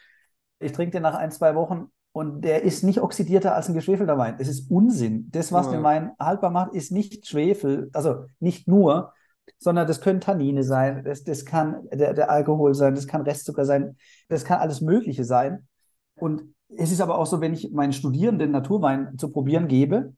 Ich 0.59 0.71
trinke 0.71 0.91
den 0.91 1.03
nach 1.03 1.15
ein, 1.15 1.31
zwei 1.31 1.55
Wochen 1.55 1.87
und 2.13 2.41
der 2.41 2.61
ist 2.61 2.83
nicht 2.83 3.01
oxidierter 3.01 3.55
als 3.55 3.67
ein 3.67 3.73
geschwefelter 3.73 4.17
Wein. 4.19 4.35
Es 4.37 4.47
ist 4.47 4.69
Unsinn. 4.69 5.29
Das, 5.31 5.51
was 5.51 5.65
ja. 5.65 5.73
den 5.73 5.83
Wein 5.83 6.11
haltbar 6.19 6.51
macht, 6.51 6.73
ist 6.73 6.91
nicht 6.91 7.27
Schwefel, 7.27 7.89
also 7.91 8.25
nicht 8.39 8.67
nur, 8.67 9.13
sondern 9.57 9.87
das 9.87 9.99
können 9.99 10.21
Tannine 10.21 10.63
sein, 10.63 11.03
das, 11.03 11.23
das 11.23 11.43
kann 11.43 11.87
der, 11.91 12.13
der 12.13 12.29
Alkohol 12.29 12.75
sein, 12.75 12.93
das 12.93 13.07
kann 13.07 13.23
Restzucker 13.23 13.65
sein, 13.65 13.97
das 14.29 14.45
kann 14.45 14.59
alles 14.59 14.79
Mögliche 14.79 15.23
sein. 15.23 15.67
Und 16.15 16.53
es 16.69 16.91
ist 16.91 17.01
aber 17.01 17.17
auch 17.17 17.25
so, 17.25 17.41
wenn 17.41 17.53
ich 17.53 17.71
meinen 17.71 17.93
Studierenden 17.93 18.51
Naturwein 18.51 19.17
zu 19.17 19.31
probieren 19.31 19.67
gebe, 19.67 20.13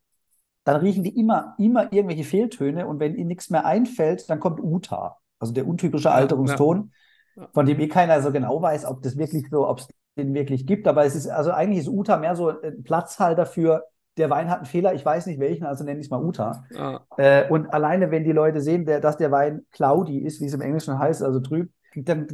dann 0.66 0.82
riechen 0.82 1.04
die 1.04 1.18
immer, 1.18 1.56
immer 1.58 1.94
irgendwelche 1.94 2.24
Fehltöne 2.26 2.88
und 2.88 3.00
wenn 3.00 3.16
ihnen 3.16 3.28
nichts 3.28 3.50
mehr 3.50 3.66
einfällt, 3.66 4.30
dann 4.30 4.42
kommt 4.42 4.60
Uta, 4.62 5.18
also 5.40 5.54
der 5.54 5.66
untypische 5.66 6.12
Alterungston, 6.12 6.92
ja, 7.36 7.44
ja. 7.44 7.50
von 7.54 7.66
dem 7.66 7.80
eh 7.80 7.88
keiner 7.88 8.22
so 8.22 8.32
genau 8.32 8.62
weiß, 8.62 8.86
ob 8.86 9.02
das 9.02 9.16
wirklich 9.16 9.48
so, 9.50 9.68
ob 9.68 9.80
es 9.80 9.88
den 10.18 10.34
wirklich 10.34 10.66
gibt. 10.66 10.88
Aber 10.88 11.06
es 11.06 11.16
ist, 11.16 11.28
also 11.28 11.52
eigentlich 11.52 11.80
ist 11.80 11.90
Uta 11.90 12.18
mehr 12.18 12.36
so 12.36 12.50
ein 12.62 12.84
Platzhalter 12.84 13.46
für, 13.46 13.84
der 14.18 14.30
Wein 14.30 14.50
hat 14.50 14.60
einen 14.60 14.66
Fehler, 14.66 14.94
ich 14.94 15.06
weiß 15.06 15.26
nicht 15.26 15.40
welchen, 15.40 15.66
also 15.66 15.84
nenne 15.84 16.00
ich 16.00 16.08
es 16.08 16.10
mal 16.10 16.24
Uta. 16.24 16.64
Ah. 16.78 17.02
Äh, 17.18 17.50
und 17.50 17.74
alleine, 17.74 18.12
wenn 18.12 18.24
die 18.24 18.32
Leute 18.32 18.62
sehen, 18.62 18.86
der, 18.86 19.02
dass 19.02 19.18
der 19.18 19.32
Wein 19.32 19.66
cloudy 19.72 20.20
ist, 20.20 20.40
wie 20.42 20.46
es 20.46 20.54
im 20.54 20.62
Englischen 20.62 20.98
heißt, 20.98 21.22
also 21.22 21.40
trüb, 21.40 21.70
dann 21.96 22.28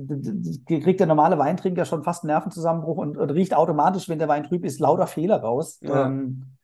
kriegt 0.65 1.00
der 1.00 1.08
normale 1.08 1.38
Weintrinker 1.38 1.86
schon 1.86 2.04
fast 2.04 2.24
einen 2.24 2.32
Nervenzusammenbruch 2.32 2.98
und, 2.98 3.17
und 3.17 3.30
riecht 3.30 3.54
automatisch, 3.56 4.10
wenn 4.10 4.17
der 4.20 4.28
Wein 4.28 4.44
trüb 4.44 4.63
ist, 4.65 4.80
lauter 4.80 5.06
Fehler 5.06 5.41
raus. 5.41 5.80
Ja. 5.82 6.08
Ähm, 6.08 6.58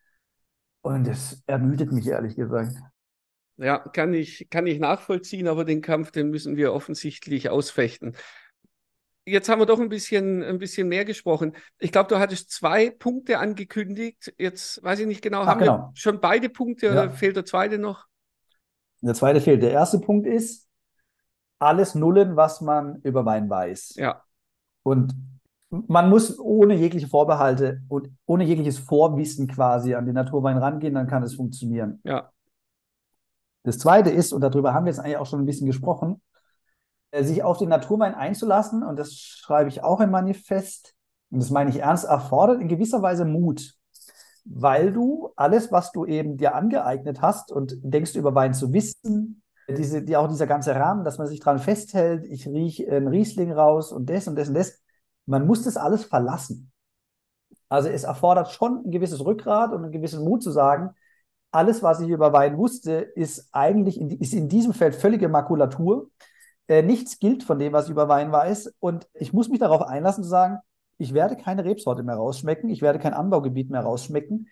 und 0.81 1.05
das 1.05 1.43
ermüdet 1.45 1.91
mich 1.91 2.07
ehrlich 2.07 2.35
gesagt. 2.35 2.73
Ja, 3.57 3.79
kann 3.79 4.13
ich, 4.13 4.47
kann 4.49 4.67
ich 4.67 4.79
nachvollziehen, 4.79 5.47
aber 5.47 5.65
den 5.65 5.81
Kampf, 5.81 6.11
den 6.11 6.29
müssen 6.29 6.57
wir 6.57 6.73
offensichtlich 6.73 7.49
ausfechten 7.49 8.15
jetzt 9.27 9.49
haben 9.49 9.59
wir 9.59 9.65
doch 9.65 9.79
ein 9.79 9.89
bisschen, 9.89 10.43
ein 10.43 10.57
bisschen 10.57 10.87
mehr 10.87 11.05
gesprochen. 11.05 11.53
Ich 11.79 11.91
glaube, 11.91 12.09
du 12.09 12.19
hattest 12.19 12.51
zwei 12.51 12.89
Punkte 12.89 13.39
angekündigt. 13.39 14.33
Jetzt 14.37 14.81
weiß 14.83 14.99
ich 14.99 15.07
nicht 15.07 15.21
genau, 15.21 15.41
Ach, 15.41 15.47
haben 15.47 15.59
genau. 15.59 15.77
wir 15.77 15.91
schon 15.93 16.19
beide 16.19 16.49
Punkte 16.49 16.87
ja. 16.87 16.91
oder 16.93 17.11
fehlt 17.11 17.35
der 17.35 17.45
zweite 17.45 17.77
noch? 17.77 18.05
Der 19.01 19.13
zweite 19.13 19.41
fehlt. 19.41 19.61
Der 19.61 19.71
erste 19.71 19.99
Punkt 19.99 20.25
ist, 20.25 20.67
alles 21.59 21.95
nullen, 21.95 22.35
was 22.35 22.61
man 22.61 23.01
über 23.01 23.25
Wein 23.25 23.49
weiß. 23.49 23.95
Ja. 23.95 24.23
Und 24.83 25.13
man 25.69 26.09
muss 26.09 26.39
ohne 26.39 26.75
jegliche 26.75 27.07
Vorbehalte 27.07 27.81
und 27.89 28.09
ohne 28.25 28.45
jegliches 28.45 28.79
Vorwissen 28.79 29.47
quasi 29.47 29.95
an 29.95 30.05
den 30.05 30.15
Naturwein 30.15 30.57
rangehen, 30.57 30.93
dann 30.93 31.07
kann 31.07 31.23
es 31.23 31.35
funktionieren. 31.35 31.99
Ja. 32.03 32.31
Das 33.63 33.79
zweite 33.79 34.09
ist, 34.09 34.31
und 34.31 34.41
darüber 34.41 34.73
haben 34.73 34.85
wir 34.85 34.91
jetzt 34.91 34.99
eigentlich 34.99 35.17
auch 35.17 35.25
schon 35.25 35.41
ein 35.41 35.45
bisschen 35.45 35.67
gesprochen, 35.67 36.21
sich 37.13 37.43
auf 37.43 37.57
den 37.57 37.69
Naturwein 37.69 38.15
einzulassen, 38.15 38.83
und 38.83 38.97
das 38.97 39.13
schreibe 39.13 39.69
ich 39.69 39.83
auch 39.83 40.01
im 40.01 40.11
Manifest, 40.11 40.95
und 41.29 41.41
das 41.41 41.49
meine 41.49 41.69
ich 41.69 41.79
ernst, 41.79 42.05
erfordert 42.05 42.61
in 42.61 42.67
gewisser 42.67 43.01
Weise 43.01 43.25
Mut, 43.25 43.73
weil 44.45 44.93
du 44.93 45.31
alles, 45.35 45.71
was 45.71 45.91
du 45.91 46.05
eben 46.05 46.37
dir 46.37 46.55
angeeignet 46.55 47.21
hast 47.21 47.51
und 47.51 47.77
denkst 47.81 48.15
über 48.15 48.33
Wein 48.35 48.53
zu 48.53 48.71
wissen, 48.73 49.41
diese, 49.69 50.01
die, 50.01 50.15
auch 50.15 50.27
dieser 50.29 50.47
ganze 50.47 50.75
Rahmen, 50.75 51.03
dass 51.03 51.17
man 51.17 51.27
sich 51.27 51.41
dran 51.41 51.59
festhält, 51.59 52.25
ich 52.25 52.47
rieche 52.47 52.89
einen 52.89 53.07
Riesling 53.07 53.51
raus 53.51 53.91
und 53.91 54.09
das 54.09 54.27
und 54.27 54.37
das 54.37 54.47
und 54.47 54.53
das, 54.53 54.79
man 55.25 55.45
muss 55.45 55.63
das 55.63 55.75
alles 55.75 56.05
verlassen. 56.05 56.71
Also 57.69 57.89
es 57.89 58.05
erfordert 58.05 58.51
schon 58.51 58.85
ein 58.85 58.91
gewisses 58.91 59.25
Rückgrat 59.25 59.73
und 59.73 59.83
einen 59.83 59.91
gewissen 59.91 60.23
Mut 60.23 60.41
zu 60.41 60.51
sagen, 60.51 60.91
alles, 61.51 61.83
was 61.83 61.99
ich 61.99 62.09
über 62.09 62.31
Wein 62.33 62.57
wusste, 62.57 62.93
ist 62.93 63.49
eigentlich 63.51 63.99
in, 63.99 64.09
ist 64.09 64.33
in 64.33 64.47
diesem 64.47 64.73
Feld 64.73 64.95
völlige 64.95 65.27
Makulatur. 65.27 66.09
Äh, 66.67 66.81
nichts 66.81 67.19
gilt 67.19 67.43
von 67.43 67.59
dem, 67.59 67.73
was 67.73 67.85
ich 67.85 67.91
über 67.91 68.09
Wein 68.09 68.31
weiß. 68.31 68.73
Und 68.79 69.07
ich 69.13 69.33
muss 69.33 69.49
mich 69.49 69.59
darauf 69.59 69.81
einlassen 69.81 70.23
zu 70.23 70.29
sagen, 70.29 70.59
ich 70.97 71.13
werde 71.13 71.37
keine 71.37 71.63
Rebsorte 71.63 72.03
mehr 72.03 72.15
rausschmecken, 72.15 72.69
ich 72.69 72.81
werde 72.81 72.99
kein 72.99 73.13
Anbaugebiet 73.13 73.69
mehr 73.69 73.81
rausschmecken. 73.81 74.47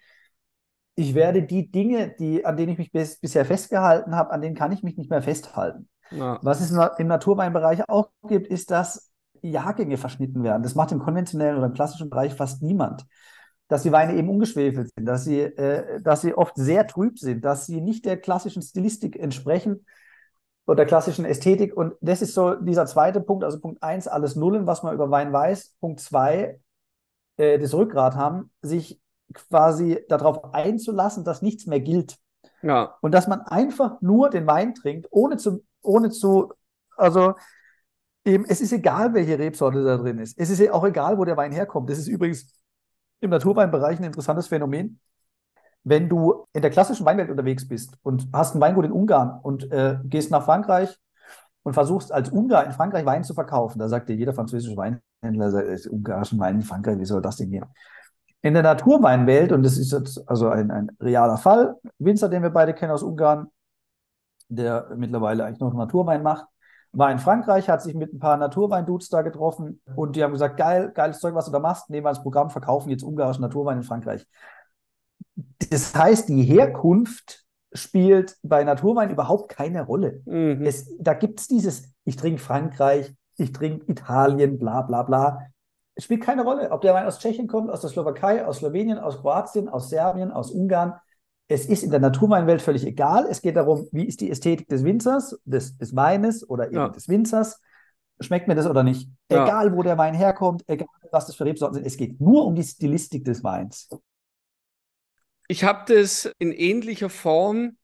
Ich 0.95 1.13
werde 1.13 1.43
die 1.43 1.71
Dinge, 1.71 2.15
die, 2.17 2.45
an 2.45 2.55
denen 2.55 2.71
ich 2.71 2.77
mich 2.77 2.91
bis, 2.91 3.19
bisher 3.19 3.45
festgehalten 3.45 4.15
habe, 4.15 4.31
an 4.31 4.41
denen 4.41 4.55
kann 4.55 4.71
ich 4.71 4.81
mich 4.81 4.95
nicht 4.95 5.09
mehr 5.09 5.21
festhalten. 5.21 5.89
Ja. 6.11 6.39
Was 6.41 6.61
es 6.61 6.71
im 6.99 7.07
Naturweinbereich 7.07 7.89
auch 7.89 8.11
gibt, 8.27 8.47
ist, 8.47 8.71
dass 8.71 9.11
Jahrgänge 9.41 9.97
verschnitten 9.97 10.43
werden. 10.43 10.63
Das 10.63 10.75
macht 10.75 10.91
im 10.91 10.99
konventionellen 10.99 11.57
oder 11.57 11.67
im 11.67 11.73
klassischen 11.73 12.09
Bereich 12.09 12.33
fast 12.33 12.61
niemand. 12.61 13.05
Dass 13.67 13.83
die 13.83 13.91
Weine 13.91 14.15
eben 14.15 14.29
ungeschwefelt 14.29 14.91
sind, 14.95 15.05
dass 15.05 15.25
sie, 15.25 15.41
äh, 15.41 15.99
dass 16.01 16.21
sie 16.21 16.35
oft 16.35 16.55
sehr 16.55 16.85
trüb 16.87 17.17
sind, 17.17 17.43
dass 17.43 17.65
sie 17.65 17.81
nicht 17.81 18.05
der 18.05 18.17
klassischen 18.17 18.61
Stilistik 18.61 19.17
entsprechen 19.17 19.85
oder 20.65 20.77
der 20.77 20.85
klassischen 20.85 21.25
Ästhetik. 21.25 21.75
Und 21.75 21.93
das 22.01 22.21
ist 22.21 22.33
so 22.33 22.55
dieser 22.55 22.85
zweite 22.85 23.21
Punkt, 23.21 23.43
also 23.43 23.59
Punkt 23.59 23.81
eins, 23.83 24.07
alles 24.07 24.35
Nullen, 24.35 24.67
was 24.67 24.83
man 24.83 24.93
über 24.93 25.11
Wein 25.11 25.31
weiß. 25.31 25.75
Punkt 25.79 25.99
zwei, 25.99 26.59
äh, 27.37 27.59
das 27.59 27.73
Rückgrat 27.73 28.15
haben, 28.15 28.51
sich 28.61 28.99
quasi 29.33 30.03
darauf 30.09 30.53
einzulassen, 30.53 31.23
dass 31.23 31.41
nichts 31.41 31.65
mehr 31.65 31.79
gilt. 31.79 32.17
Ja. 32.61 32.97
Und 33.01 33.13
dass 33.13 33.27
man 33.27 33.41
einfach 33.41 34.01
nur 34.01 34.29
den 34.29 34.47
Wein 34.47 34.73
trinkt, 34.73 35.07
ohne 35.11 35.37
zu, 35.37 35.63
ohne 35.81 36.09
zu, 36.09 36.53
also 36.97 37.35
eben, 38.23 38.45
es 38.45 38.61
ist 38.61 38.71
egal, 38.71 39.13
welche 39.13 39.37
Rebsorte 39.37 39.83
da 39.83 39.97
drin 39.97 40.19
ist. 40.19 40.37
Es 40.37 40.49
ist 40.49 40.69
auch 40.71 40.83
egal, 40.83 41.17
wo 41.17 41.25
der 41.25 41.37
Wein 41.37 41.51
herkommt. 41.51 41.89
Das 41.89 41.99
ist 41.99 42.07
übrigens 42.07 42.53
im 43.21 43.29
Naturweinbereich 43.29 43.99
ein 43.99 44.05
interessantes 44.05 44.47
Phänomen. 44.47 44.99
Wenn 45.85 46.09
du 46.09 46.45
in 46.51 46.63
der 46.63 46.71
klassischen 46.71 47.05
Weinwelt 47.05 47.29
unterwegs 47.29 47.67
bist 47.67 47.95
und 48.01 48.27
hast 48.33 48.55
ein 48.55 48.61
Weingut 48.61 48.85
in 48.85 48.91
Ungarn 48.91 49.39
und 49.41 49.71
äh, 49.71 49.99
gehst 50.03 50.31
nach 50.31 50.43
Frankreich 50.43 50.97
und 51.61 51.73
versuchst 51.73 52.11
als 52.11 52.29
Ungar 52.29 52.65
in 52.65 52.71
Frankreich 52.71 53.05
Wein 53.05 53.23
zu 53.23 53.35
verkaufen, 53.35 53.77
da 53.77 53.87
sagt 53.87 54.09
dir 54.09 54.15
jeder 54.15 54.33
französische 54.33 54.75
Weinhändler, 54.75 55.51
sagt, 55.51 55.87
ungarischen 55.87 56.39
Wein 56.39 56.55
in 56.55 56.61
Frankreich, 56.63 56.97
wie 56.97 57.05
soll 57.05 57.21
das 57.21 57.37
denn 57.37 57.51
gehen? 57.51 57.65
In 58.41 58.55
der 58.55 58.63
Naturweinwelt, 58.63 59.51
und 59.51 59.63
das 59.63 59.77
ist 59.77 59.91
jetzt 59.91 60.27
also 60.27 60.49
ein, 60.49 60.71
ein 60.71 60.89
realer 60.99 61.37
Fall, 61.37 61.75
Winzer, 61.99 62.29
den 62.29 62.41
wir 62.41 62.49
beide 62.49 62.73
kennen 62.73 62.91
aus 62.91 63.03
Ungarn, 63.03 63.47
der 64.49 64.89
mittlerweile 64.97 65.45
eigentlich 65.45 65.59
noch 65.59 65.73
Naturwein 65.73 66.23
macht, 66.23 66.47
war 66.93 67.11
in 67.11 67.19
Frankreich, 67.19 67.69
hat 67.69 67.83
sich 67.83 67.93
mit 67.93 68.11
ein 68.11 68.19
paar 68.19 68.37
Naturwein-Dudes 68.37 69.09
da 69.09 69.21
getroffen 69.21 69.81
und 69.95 70.15
die 70.15 70.23
haben 70.23 70.31
gesagt, 70.31 70.57
geil, 70.57 70.91
geiles 70.95 71.19
Zeug, 71.19 71.35
was 71.35 71.45
du 71.45 71.51
da 71.51 71.59
machst, 71.59 71.89
nehmen 71.89 72.05
wir 72.05 72.09
als 72.09 72.23
Programm, 72.23 72.49
verkaufen 72.49 72.89
jetzt 72.89 73.03
ungarischen 73.03 73.41
Naturwein 73.41 73.77
in 73.77 73.83
Frankreich. 73.83 74.25
Das 75.69 75.93
heißt, 75.95 76.29
die 76.29 76.43
Herkunft 76.43 77.43
spielt 77.73 78.37
bei 78.41 78.63
Naturwein 78.63 79.09
überhaupt 79.09 79.49
keine 79.49 79.81
Rolle. 79.81 80.21
Mhm. 80.25 80.65
Es, 80.65 80.95
da 80.99 81.13
gibt 81.13 81.39
es 81.39 81.47
dieses, 81.47 81.91
ich 82.05 82.15
trinke 82.15 82.39
Frankreich, 82.39 83.13
ich 83.37 83.51
trinke 83.51 83.91
Italien, 83.91 84.57
bla 84.57 84.81
bla 84.81 85.03
bla. 85.03 85.39
Es 85.95 86.05
spielt 86.05 86.23
keine 86.23 86.43
Rolle, 86.43 86.71
ob 86.71 86.81
der 86.81 86.93
Wein 86.93 87.05
aus 87.05 87.19
Tschechien 87.19 87.47
kommt, 87.47 87.69
aus 87.69 87.81
der 87.81 87.89
Slowakei, 87.89 88.45
aus 88.45 88.59
Slowenien, 88.59 88.97
aus 88.97 89.19
Kroatien, 89.19 89.69
aus 89.69 89.89
Serbien, 89.89 90.31
aus 90.31 90.51
Ungarn 90.51 90.99
es 91.47 91.65
ist 91.67 91.83
in 91.83 91.91
der 91.91 91.99
Naturweinwelt 91.99 92.61
völlig 92.61 92.85
egal. 92.85 93.27
Es 93.29 93.41
geht 93.41 93.55
darum, 93.55 93.87
wie 93.91 94.05
ist 94.05 94.21
die 94.21 94.31
Ästhetik 94.31 94.67
des 94.67 94.83
Winzers, 94.83 95.39
des, 95.45 95.77
des 95.77 95.95
Weines 95.95 96.47
oder 96.49 96.67
eben 96.67 96.75
ja. 96.75 96.89
des 96.89 97.07
Winzers. 97.07 97.61
Schmeckt 98.19 98.47
mir 98.47 98.55
das 98.55 98.65
oder 98.65 98.83
nicht? 98.83 99.09
Ja. 99.31 99.43
Egal, 99.43 99.75
wo 99.75 99.83
der 99.83 99.97
Wein 99.97 100.15
herkommt, 100.15 100.63
egal, 100.67 100.87
was 101.11 101.27
das 101.27 101.35
für 101.35 101.45
Rebsorten 101.45 101.75
sind. 101.75 101.85
Es 101.85 101.97
geht 101.97 102.19
nur 102.19 102.45
um 102.45 102.55
die 102.55 102.63
Stilistik 102.63 103.25
des 103.25 103.43
Weins. 103.43 103.89
Ich 105.47 105.63
habe 105.63 105.93
das 105.93 106.31
in 106.39 106.51
ähnlicher 106.51 107.09
Form, 107.09 107.77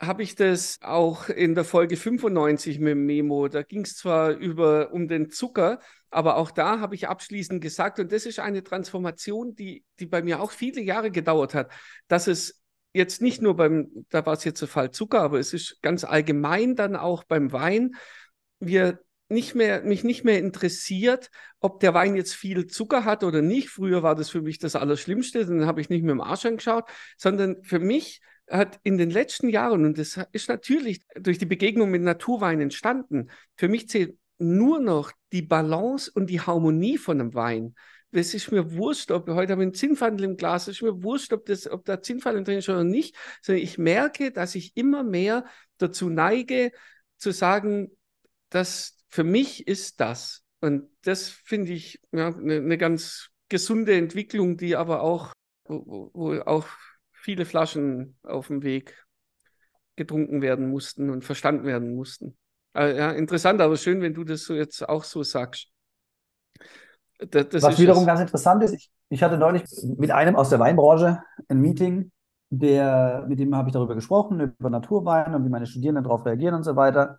habe 0.00 0.22
ich 0.22 0.36
das 0.36 0.78
auch 0.80 1.28
in 1.28 1.54
der 1.54 1.64
Folge 1.64 1.96
95 1.96 2.78
mit 2.78 2.92
dem 2.92 3.04
Memo. 3.04 3.48
Da 3.48 3.62
ging 3.62 3.82
es 3.82 3.96
zwar 3.96 4.30
über, 4.30 4.92
um 4.92 5.08
den 5.08 5.30
Zucker, 5.30 5.80
aber 6.10 6.36
auch 6.36 6.50
da 6.50 6.80
habe 6.80 6.94
ich 6.94 7.08
abschließend 7.08 7.60
gesagt, 7.60 7.98
und 7.98 8.12
das 8.12 8.24
ist 8.24 8.38
eine 8.38 8.62
Transformation, 8.62 9.54
die, 9.54 9.84
die 9.98 10.06
bei 10.06 10.22
mir 10.22 10.40
auch 10.40 10.52
viele 10.52 10.80
Jahre 10.80 11.10
gedauert 11.10 11.54
hat, 11.54 11.70
dass 12.06 12.26
es 12.28 12.62
jetzt 12.92 13.20
nicht 13.20 13.42
nur 13.42 13.56
beim, 13.56 14.06
da 14.08 14.24
war 14.24 14.34
es 14.34 14.44
jetzt 14.44 14.60
der 14.60 14.68
Fall 14.68 14.90
Zucker, 14.92 15.20
aber 15.20 15.38
es 15.38 15.52
ist 15.52 15.82
ganz 15.82 16.04
allgemein 16.04 16.76
dann 16.76 16.96
auch 16.96 17.24
beim 17.24 17.52
Wein, 17.52 17.94
wir 18.60 19.00
nicht 19.28 19.54
mehr, 19.54 19.82
mich 19.82 20.04
nicht 20.04 20.24
mehr 20.24 20.38
interessiert, 20.38 21.30
ob 21.60 21.80
der 21.80 21.94
Wein 21.94 22.16
jetzt 22.16 22.34
viel 22.34 22.66
Zucker 22.66 23.04
hat 23.04 23.24
oder 23.24 23.42
nicht. 23.42 23.68
Früher 23.68 24.02
war 24.02 24.14
das 24.14 24.30
für 24.30 24.42
mich 24.42 24.58
das 24.58 24.76
Allerschlimmste, 24.76 25.44
dann 25.44 25.66
habe 25.66 25.80
ich 25.80 25.90
nicht 25.90 26.02
mehr 26.02 26.12
im 26.12 26.20
Arsch 26.20 26.46
angeschaut, 26.46 26.84
sondern 27.16 27.62
für 27.62 27.78
mich 27.78 28.20
hat 28.48 28.80
in 28.82 28.96
den 28.96 29.10
letzten 29.10 29.50
Jahren, 29.50 29.84
und 29.84 29.98
das 29.98 30.18
ist 30.32 30.48
natürlich 30.48 31.04
durch 31.14 31.38
die 31.38 31.46
Begegnung 31.46 31.90
mit 31.90 32.02
Naturwein 32.02 32.60
entstanden, 32.60 33.30
für 33.56 33.68
mich 33.68 33.88
zählt 33.88 34.16
nur 34.38 34.80
noch 34.80 35.12
die 35.32 35.42
Balance 35.42 36.10
und 36.14 36.30
die 36.30 36.40
Harmonie 36.40 36.96
von 36.96 37.20
einem 37.20 37.34
Wein 37.34 37.74
es 38.10 38.34
ist 38.34 38.50
mir 38.50 38.74
wurscht, 38.74 39.10
ob 39.10 39.28
heute 39.28 39.52
habe 39.52 39.62
ich 39.62 39.66
einen 39.66 39.74
Zinnfandel 39.74 40.24
im 40.24 40.36
Glas, 40.36 40.62
es 40.62 40.76
ist 40.76 40.82
mir 40.82 41.02
wurscht, 41.02 41.32
ob, 41.32 41.44
das, 41.46 41.70
ob 41.70 41.84
da 41.84 42.00
Zinnfandel 42.00 42.44
drin 42.44 42.58
ist 42.58 42.68
oder 42.68 42.84
nicht, 42.84 43.14
sondern 43.42 43.62
ich 43.62 43.78
merke, 43.78 44.32
dass 44.32 44.54
ich 44.54 44.76
immer 44.76 45.02
mehr 45.02 45.44
dazu 45.76 46.08
neige, 46.08 46.72
zu 47.16 47.32
sagen, 47.32 47.90
dass 48.48 48.97
für 49.08 49.24
mich 49.24 49.66
ist 49.66 50.00
das. 50.00 50.44
Und 50.60 50.88
das 51.02 51.28
finde 51.28 51.72
ich 51.72 52.00
ja, 52.12 52.28
eine, 52.28 52.60
ne 52.60 52.78
ganz 52.78 53.30
gesunde 53.48 53.96
Entwicklung, 53.96 54.56
die 54.56 54.76
aber 54.76 55.02
auch, 55.02 55.32
wo, 55.64 56.10
wo 56.12 56.40
auch 56.40 56.66
viele 57.12 57.44
Flaschen 57.44 58.16
auf 58.22 58.48
dem 58.48 58.62
Weg 58.62 59.04
getrunken 59.96 60.42
werden 60.42 60.68
mussten 60.70 61.10
und 61.10 61.24
verstanden 61.24 61.64
werden 61.64 61.94
mussten. 61.94 62.36
Also, 62.72 62.96
ja, 62.96 63.10
interessant, 63.10 63.60
aber 63.60 63.76
schön, 63.76 64.00
wenn 64.00 64.14
du 64.14 64.24
das 64.24 64.42
so 64.44 64.54
jetzt 64.54 64.88
auch 64.88 65.04
so 65.04 65.22
sagst. 65.22 65.68
Das, 67.18 67.48
das 67.48 67.62
Was 67.62 67.78
wiederum 67.78 68.02
es. 68.02 68.06
ganz 68.06 68.20
interessant 68.20 68.62
ist, 68.62 68.74
ich, 68.74 68.90
ich, 69.08 69.22
hatte 69.22 69.36
neulich 69.36 69.64
mit 69.96 70.12
einem 70.12 70.36
aus 70.36 70.50
der 70.50 70.60
Weinbranche 70.60 71.20
ein 71.48 71.60
Meeting, 71.60 72.12
der, 72.50 73.26
mit 73.28 73.40
dem 73.40 73.54
habe 73.56 73.68
ich 73.68 73.72
darüber 73.72 73.96
gesprochen, 73.96 74.54
über 74.58 74.70
Naturwein 74.70 75.34
und 75.34 75.44
wie 75.44 75.48
meine 75.48 75.66
Studierenden 75.66 76.04
darauf 76.04 76.24
reagieren 76.24 76.54
und 76.54 76.62
so 76.62 76.76
weiter. 76.76 77.18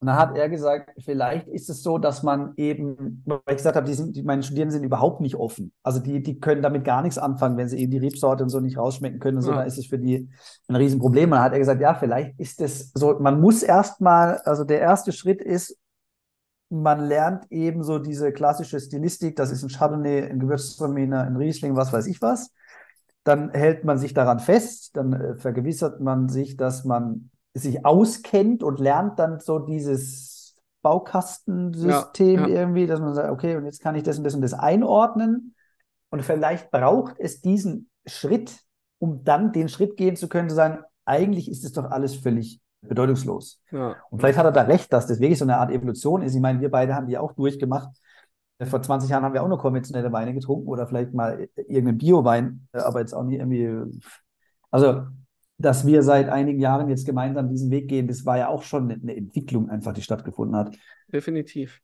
Und 0.00 0.06
dann 0.06 0.16
hat 0.16 0.36
er 0.36 0.48
gesagt, 0.48 0.92
vielleicht 1.04 1.48
ist 1.48 1.68
es 1.68 1.82
so, 1.82 1.98
dass 1.98 2.22
man 2.22 2.52
eben, 2.56 3.22
weil 3.26 3.40
ich 3.48 3.56
gesagt 3.56 3.74
habe, 3.74 3.86
die 3.86 3.94
sind, 3.94 4.14
die, 4.14 4.22
meine 4.22 4.44
Studierenden 4.44 4.78
sind 4.78 4.84
überhaupt 4.84 5.20
nicht 5.20 5.34
offen. 5.34 5.72
Also 5.82 5.98
die, 5.98 6.22
die 6.22 6.38
können 6.38 6.62
damit 6.62 6.84
gar 6.84 7.02
nichts 7.02 7.18
anfangen, 7.18 7.56
wenn 7.56 7.68
sie 7.68 7.78
eben 7.78 7.90
die 7.90 7.98
Rebsorte 7.98 8.44
und 8.44 8.48
so 8.48 8.60
nicht 8.60 8.78
rausschmecken 8.78 9.18
können 9.18 9.38
und 9.38 9.42
so, 9.42 9.50
ja. 9.50 9.56
dann 9.58 9.66
ist 9.66 9.76
es 9.76 9.86
für 9.86 9.98
die 9.98 10.28
ein 10.68 10.76
Riesenproblem. 10.76 11.24
Und 11.24 11.32
dann 11.32 11.42
hat 11.42 11.52
er 11.52 11.58
gesagt, 11.58 11.80
ja, 11.80 11.94
vielleicht 11.94 12.38
ist 12.38 12.60
es 12.60 12.92
so, 12.94 13.18
man 13.18 13.40
muss 13.40 13.64
erstmal, 13.64 14.38
also 14.44 14.62
der 14.62 14.78
erste 14.78 15.10
Schritt 15.10 15.42
ist, 15.42 15.76
man 16.70 17.00
lernt 17.00 17.50
eben 17.50 17.82
so 17.82 17.98
diese 17.98 18.30
klassische 18.32 18.78
Stilistik, 18.78 19.34
das 19.34 19.50
ist 19.50 19.64
ein 19.64 19.68
Chardonnay, 19.68 20.30
ein 20.30 20.38
Gewürztraminer, 20.38 21.22
ein 21.22 21.34
Riesling, 21.34 21.74
was 21.74 21.92
weiß 21.92 22.06
ich 22.06 22.22
was. 22.22 22.52
Dann 23.24 23.50
hält 23.50 23.84
man 23.84 23.98
sich 23.98 24.14
daran 24.14 24.38
fest, 24.38 24.96
dann 24.96 25.12
äh, 25.12 25.36
vergewissert 25.36 26.00
man 26.00 26.28
sich, 26.28 26.56
dass 26.56 26.84
man 26.84 27.30
sich 27.54 27.84
auskennt 27.84 28.62
und 28.62 28.78
lernt 28.80 29.18
dann 29.18 29.40
so 29.40 29.58
dieses 29.58 30.56
Baukastensystem 30.82 32.40
ja, 32.40 32.46
ja. 32.46 32.60
irgendwie, 32.60 32.86
dass 32.86 33.00
man 33.00 33.14
sagt, 33.14 33.30
okay, 33.30 33.56
und 33.56 33.64
jetzt 33.64 33.80
kann 33.80 33.94
ich 33.94 34.02
das 34.02 34.18
und 34.18 34.24
das 34.24 34.34
und 34.34 34.42
das 34.42 34.54
einordnen. 34.54 35.54
Und 36.10 36.22
vielleicht 36.22 36.70
braucht 36.70 37.16
es 37.18 37.40
diesen 37.40 37.90
Schritt, 38.06 38.60
um 38.98 39.24
dann 39.24 39.52
den 39.52 39.68
Schritt 39.68 39.96
gehen 39.96 40.16
zu 40.16 40.28
können, 40.28 40.48
zu 40.48 40.54
sagen, 40.54 40.78
eigentlich 41.04 41.50
ist 41.50 41.64
es 41.64 41.72
doch 41.72 41.90
alles 41.90 42.14
völlig 42.14 42.60
bedeutungslos. 42.80 43.60
Ja. 43.70 43.96
Und 44.10 44.20
vielleicht 44.20 44.38
hat 44.38 44.46
er 44.46 44.52
da 44.52 44.62
recht, 44.62 44.92
dass 44.92 45.06
das 45.06 45.20
wirklich 45.20 45.38
so 45.38 45.44
eine 45.44 45.58
Art 45.58 45.70
Evolution 45.70 46.22
ist. 46.22 46.34
Ich 46.34 46.40
meine, 46.40 46.60
wir 46.60 46.70
beide 46.70 46.94
haben 46.94 47.06
die 47.06 47.18
auch 47.18 47.32
durchgemacht. 47.32 47.90
Vor 48.64 48.82
20 48.82 49.10
Jahren 49.10 49.24
haben 49.24 49.34
wir 49.34 49.42
auch 49.42 49.48
nur 49.48 49.58
konventionelle 49.58 50.12
Weine 50.12 50.34
getrunken 50.34 50.68
oder 50.68 50.86
vielleicht 50.86 51.14
mal 51.14 51.48
irgendeinen 51.56 51.98
Bio-Wein, 51.98 52.68
aber 52.72 53.00
jetzt 53.00 53.14
auch 53.14 53.22
nie 53.22 53.36
irgendwie. 53.36 54.00
Also, 54.70 55.06
dass 55.58 55.86
wir 55.86 56.02
seit 56.02 56.28
einigen 56.28 56.60
Jahren 56.60 56.88
jetzt 56.88 57.04
gemeinsam 57.04 57.48
diesen 57.50 57.70
Weg 57.70 57.88
gehen, 57.88 58.06
das 58.06 58.24
war 58.24 58.38
ja 58.38 58.48
auch 58.48 58.62
schon 58.62 58.90
eine 58.90 59.16
Entwicklung 59.16 59.68
einfach, 59.68 59.92
die 59.92 60.02
stattgefunden 60.02 60.56
hat. 60.56 60.76
Definitiv. 61.12 61.80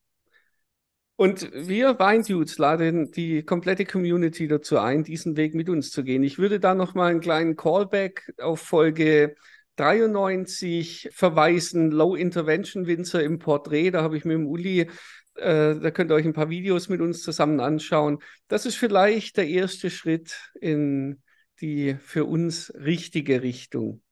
Und 1.16 1.50
wir 1.52 1.98
Weindudes 1.98 2.58
laden 2.58 3.10
die 3.12 3.44
komplette 3.44 3.84
Community 3.84 4.48
dazu 4.48 4.78
ein, 4.78 5.04
diesen 5.04 5.36
Weg 5.36 5.54
mit 5.54 5.68
uns 5.68 5.90
zu 5.90 6.02
gehen. 6.02 6.24
Ich 6.24 6.38
würde 6.38 6.58
da 6.58 6.74
noch 6.74 6.94
mal 6.94 7.10
einen 7.10 7.20
kleinen 7.20 7.56
Callback 7.56 8.32
auf 8.38 8.60
Folge 8.60 9.36
93 9.76 11.10
verweisen, 11.12 11.90
Low 11.90 12.16
Intervention 12.16 12.86
Winzer 12.86 13.22
im 13.22 13.38
Porträt. 13.38 13.92
Da 13.92 14.02
habe 14.02 14.16
ich 14.16 14.24
mit 14.24 14.34
dem 14.34 14.46
Uli, 14.46 14.88
äh, 15.36 15.74
da 15.76 15.90
könnt 15.92 16.10
ihr 16.10 16.14
euch 16.14 16.26
ein 16.26 16.32
paar 16.32 16.50
Videos 16.50 16.88
mit 16.88 17.00
uns 17.00 17.22
zusammen 17.22 17.60
anschauen. 17.60 18.18
Das 18.48 18.66
ist 18.66 18.76
vielleicht 18.76 19.36
der 19.36 19.48
erste 19.48 19.90
Schritt 19.90 20.52
in 20.60 21.22
die 21.60 21.96
für 21.96 22.24
uns 22.24 22.72
richtige 22.74 23.42
Richtung. 23.42 24.02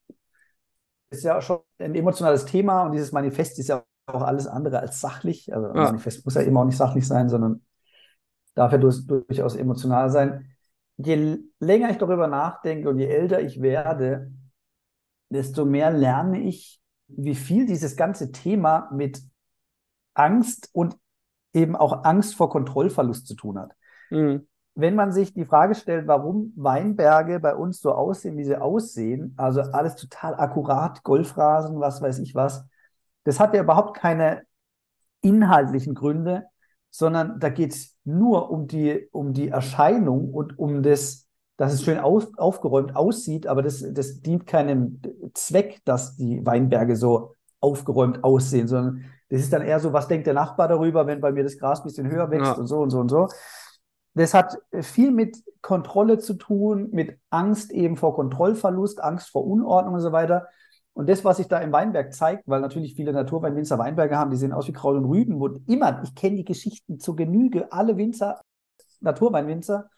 Ist 1.11 1.25
ja 1.25 1.41
schon 1.43 1.61
ein 1.79 1.95
emotionales 1.95 2.45
Thema 2.47 2.85
und 2.85 2.93
dieses 2.93 3.13
Manifest 3.13 3.59
ist 3.59 3.69
ja 3.69 3.85
auch 4.07 4.23
alles 4.23 4.47
andere 4.47 4.81
als 4.81 5.01
sachlich. 5.01 5.53
Also 5.55 5.69
ein 5.69 5.77
Ja. 5.77 5.85
Manifest 5.85 6.25
muss 6.25 6.35
ja 6.35 6.43
immer 6.43 6.61
auch 6.61 6.65
nicht 6.65 6.77
sachlich 6.77 7.07
sein, 7.07 7.29
sondern 7.29 7.63
darf 8.55 8.73
ja 8.73 8.79
durch, 8.79 9.07
durchaus 9.07 9.57
emotional 9.57 10.11
sein. 10.11 10.55
Je 10.97 11.39
länger 11.59 11.91
ich 11.91 11.99
darüber 11.99 12.27
nachdenke 12.27 12.89
und 12.89 12.99
je 12.99 13.07
älter 13.07 13.41
ich 13.41 13.61
werde, 13.61 14.33
desto 15.31 15.65
mehr 15.65 15.91
lerne 15.91 16.41
ich, 16.41 16.81
wie 17.09 17.35
viel 17.35 17.67
dieses 17.67 17.97
ganze 17.97 18.33
Thema 18.33 18.91
mit 18.93 19.23
Angst 20.15 20.71
und 20.73 20.97
eben 21.53 21.77
auch 21.77 22.05
Angst 22.05 22.35
vor 22.35 22.51
Kontrollverlust 22.51 23.27
zu 23.27 23.35
tun 23.35 23.59
hat. 23.59 23.73
Mhm. 24.11 24.47
Wenn 24.75 24.95
man 24.95 25.13
sich 25.13 25.35
die 25.35 25.45
Frage 25.45 25.75
stellt, 25.75 26.07
warum 26.07 26.53
Weinberge 26.57 27.41
bei 27.41 27.55
uns 27.55 27.81
so 27.81 27.93
aussehen, 27.93 28.39
wie 28.39 28.45
sie 28.45 28.61
aussehen, 28.61 29.35
also 29.37 29.61
alles 29.61 29.97
total 29.97 30.35
akkurat, 30.35 31.03
Golfrasen, 31.03 31.79
was 31.79 32.01
weiß 32.01 32.19
ich 32.21 32.35
was, 32.35 32.65
das 33.25 33.39
hat 33.39 33.55
ja 33.55 33.63
überhaupt 33.63 33.97
keine 33.97 34.43
inhaltlichen 35.21 35.95
Gründe, 35.95 36.45
sondern 36.91 37.39
da 37.39 37.49
geht 37.49 37.73
es 37.73 37.97
nur 38.05 38.51
um 38.51 38.67
die, 38.67 39.09
um 39.13 39.33
die 39.33 39.49
Erscheinung 39.49 40.33
und 40.33 40.59
um 40.59 40.83
das, 40.83 41.27
dass 41.57 41.73
es 41.73 41.85
schön 41.85 41.99
auf, 41.99 42.29
aufgeräumt 42.37 42.97
aussieht, 42.97 43.47
aber 43.47 43.63
das, 43.63 43.85
das 43.93 44.21
dient 44.21 44.47
keinem 44.47 45.01
Zweck, 45.35 45.81
dass 45.85 46.17
die 46.17 46.45
Weinberge 46.45 46.97
so 46.97 47.35
aufgeräumt 47.61 48.25
aussehen, 48.25 48.67
sondern 48.69 49.05
das 49.29 49.41
ist 49.41 49.53
dann 49.53 49.63
eher 49.63 49.81
so, 49.81 49.93
was 49.93 50.09
denkt 50.09 50.27
der 50.27 50.35
Nachbar 50.35 50.69
darüber, 50.69 51.07
wenn 51.07 51.21
bei 51.21 51.33
mir 51.33 51.45
das 51.45 51.57
Gras 51.57 51.81
ein 51.81 51.85
bisschen 51.85 52.11
höher 52.11 52.31
wächst 52.31 52.53
Ja. 52.53 52.59
und 52.59 52.67
so 52.67 52.81
und 52.81 52.91
so 52.91 52.99
und 53.01 53.09
so. 53.09 53.29
Das 54.15 54.35
hat 54.35 54.59
viel 54.81 55.11
mit 55.11 55.39
Kontrolle 55.63 56.19
zu 56.19 56.35
tun, 56.35 56.91
mit 56.93 57.19
Angst 57.31 57.71
eben 57.73 57.97
vor 57.97 58.15
Kontrollverlust, 58.15 59.03
Angst 59.03 59.31
vor 59.31 59.47
Unordnung 59.47 59.95
und 59.95 60.01
so 60.01 60.13
weiter. 60.13 60.49
Und 60.95 61.09
das, 61.09 61.25
was 61.25 61.39
sich 61.39 61.49
da 61.49 61.59
im 61.59 61.73
Weinberg 61.73 62.13
zeigt, 62.13 62.47
weil 62.47 62.61
natürlich 62.61 62.95
viele 62.95 63.13
Naturweinwinzer 63.13 63.79
Weinberge 63.79 64.19
haben, 64.19 64.31
die 64.31 64.37
sehen 64.37 64.53
aus 64.53 64.69
wie 64.69 64.73
Kraut 64.73 64.97
und 64.97 65.07
Rüben, 65.07 65.41
wo 65.41 65.49
immer, 65.67 66.03
ich 66.03 66.15
kenne 66.15 66.37
die 66.37 66.45
Geschichten 66.45 67.01
zur 67.01 67.17
Genüge, 67.17 67.73
alle 67.73 67.97
Winzer, 67.97 68.43
Naturweinwinzer, 69.01 69.89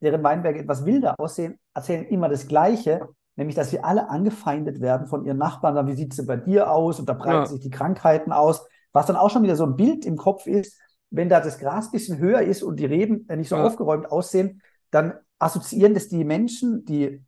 deren 0.00 0.22
Weinberge 0.22 0.60
etwas 0.60 0.84
wilder 0.84 1.14
aussehen, 1.18 1.58
erzählen 1.74 2.04
immer 2.04 2.28
das 2.28 2.48
Gleiche, 2.48 3.08
nämlich, 3.36 3.56
dass 3.56 3.70
sie 3.70 3.80
alle 3.80 4.10
angefeindet 4.10 4.80
werden 4.80 5.06
von 5.06 5.24
ihren 5.24 5.38
Nachbarn, 5.38 5.74
dann, 5.74 5.86
wie 5.86 5.94
sieht 5.94 6.12
es 6.12 6.26
bei 6.26 6.36
dir 6.36 6.70
aus? 6.70 7.00
Und 7.00 7.08
da 7.08 7.14
breiten 7.14 7.44
Ja. 7.44 7.46
sich 7.46 7.60
die 7.60 7.70
Krankheiten 7.70 8.32
aus, 8.32 8.66
was 8.92 9.06
dann 9.06 9.16
auch 9.16 9.30
schon 9.30 9.42
wieder 9.42 9.56
so 9.56 9.64
ein 9.64 9.76
Bild 9.76 10.04
im 10.04 10.16
Kopf 10.16 10.46
ist, 10.46 10.78
wenn 11.12 11.28
da 11.28 11.40
das 11.40 11.58
Gras 11.58 11.86
ein 11.88 11.92
bisschen 11.92 12.18
höher 12.18 12.42
ist 12.42 12.62
und 12.62 12.76
die 12.80 12.86
Reben 12.86 13.28
äh, 13.28 13.36
nicht 13.36 13.48
so 13.48 13.56
Ja. 13.56 13.64
aufgeräumt 13.66 14.10
aussehen, 14.10 14.62
dann 14.90 15.14
assoziieren 15.38 15.94
das 15.94 16.08
die 16.08 16.24
Menschen, 16.24 16.84
die 16.84 17.22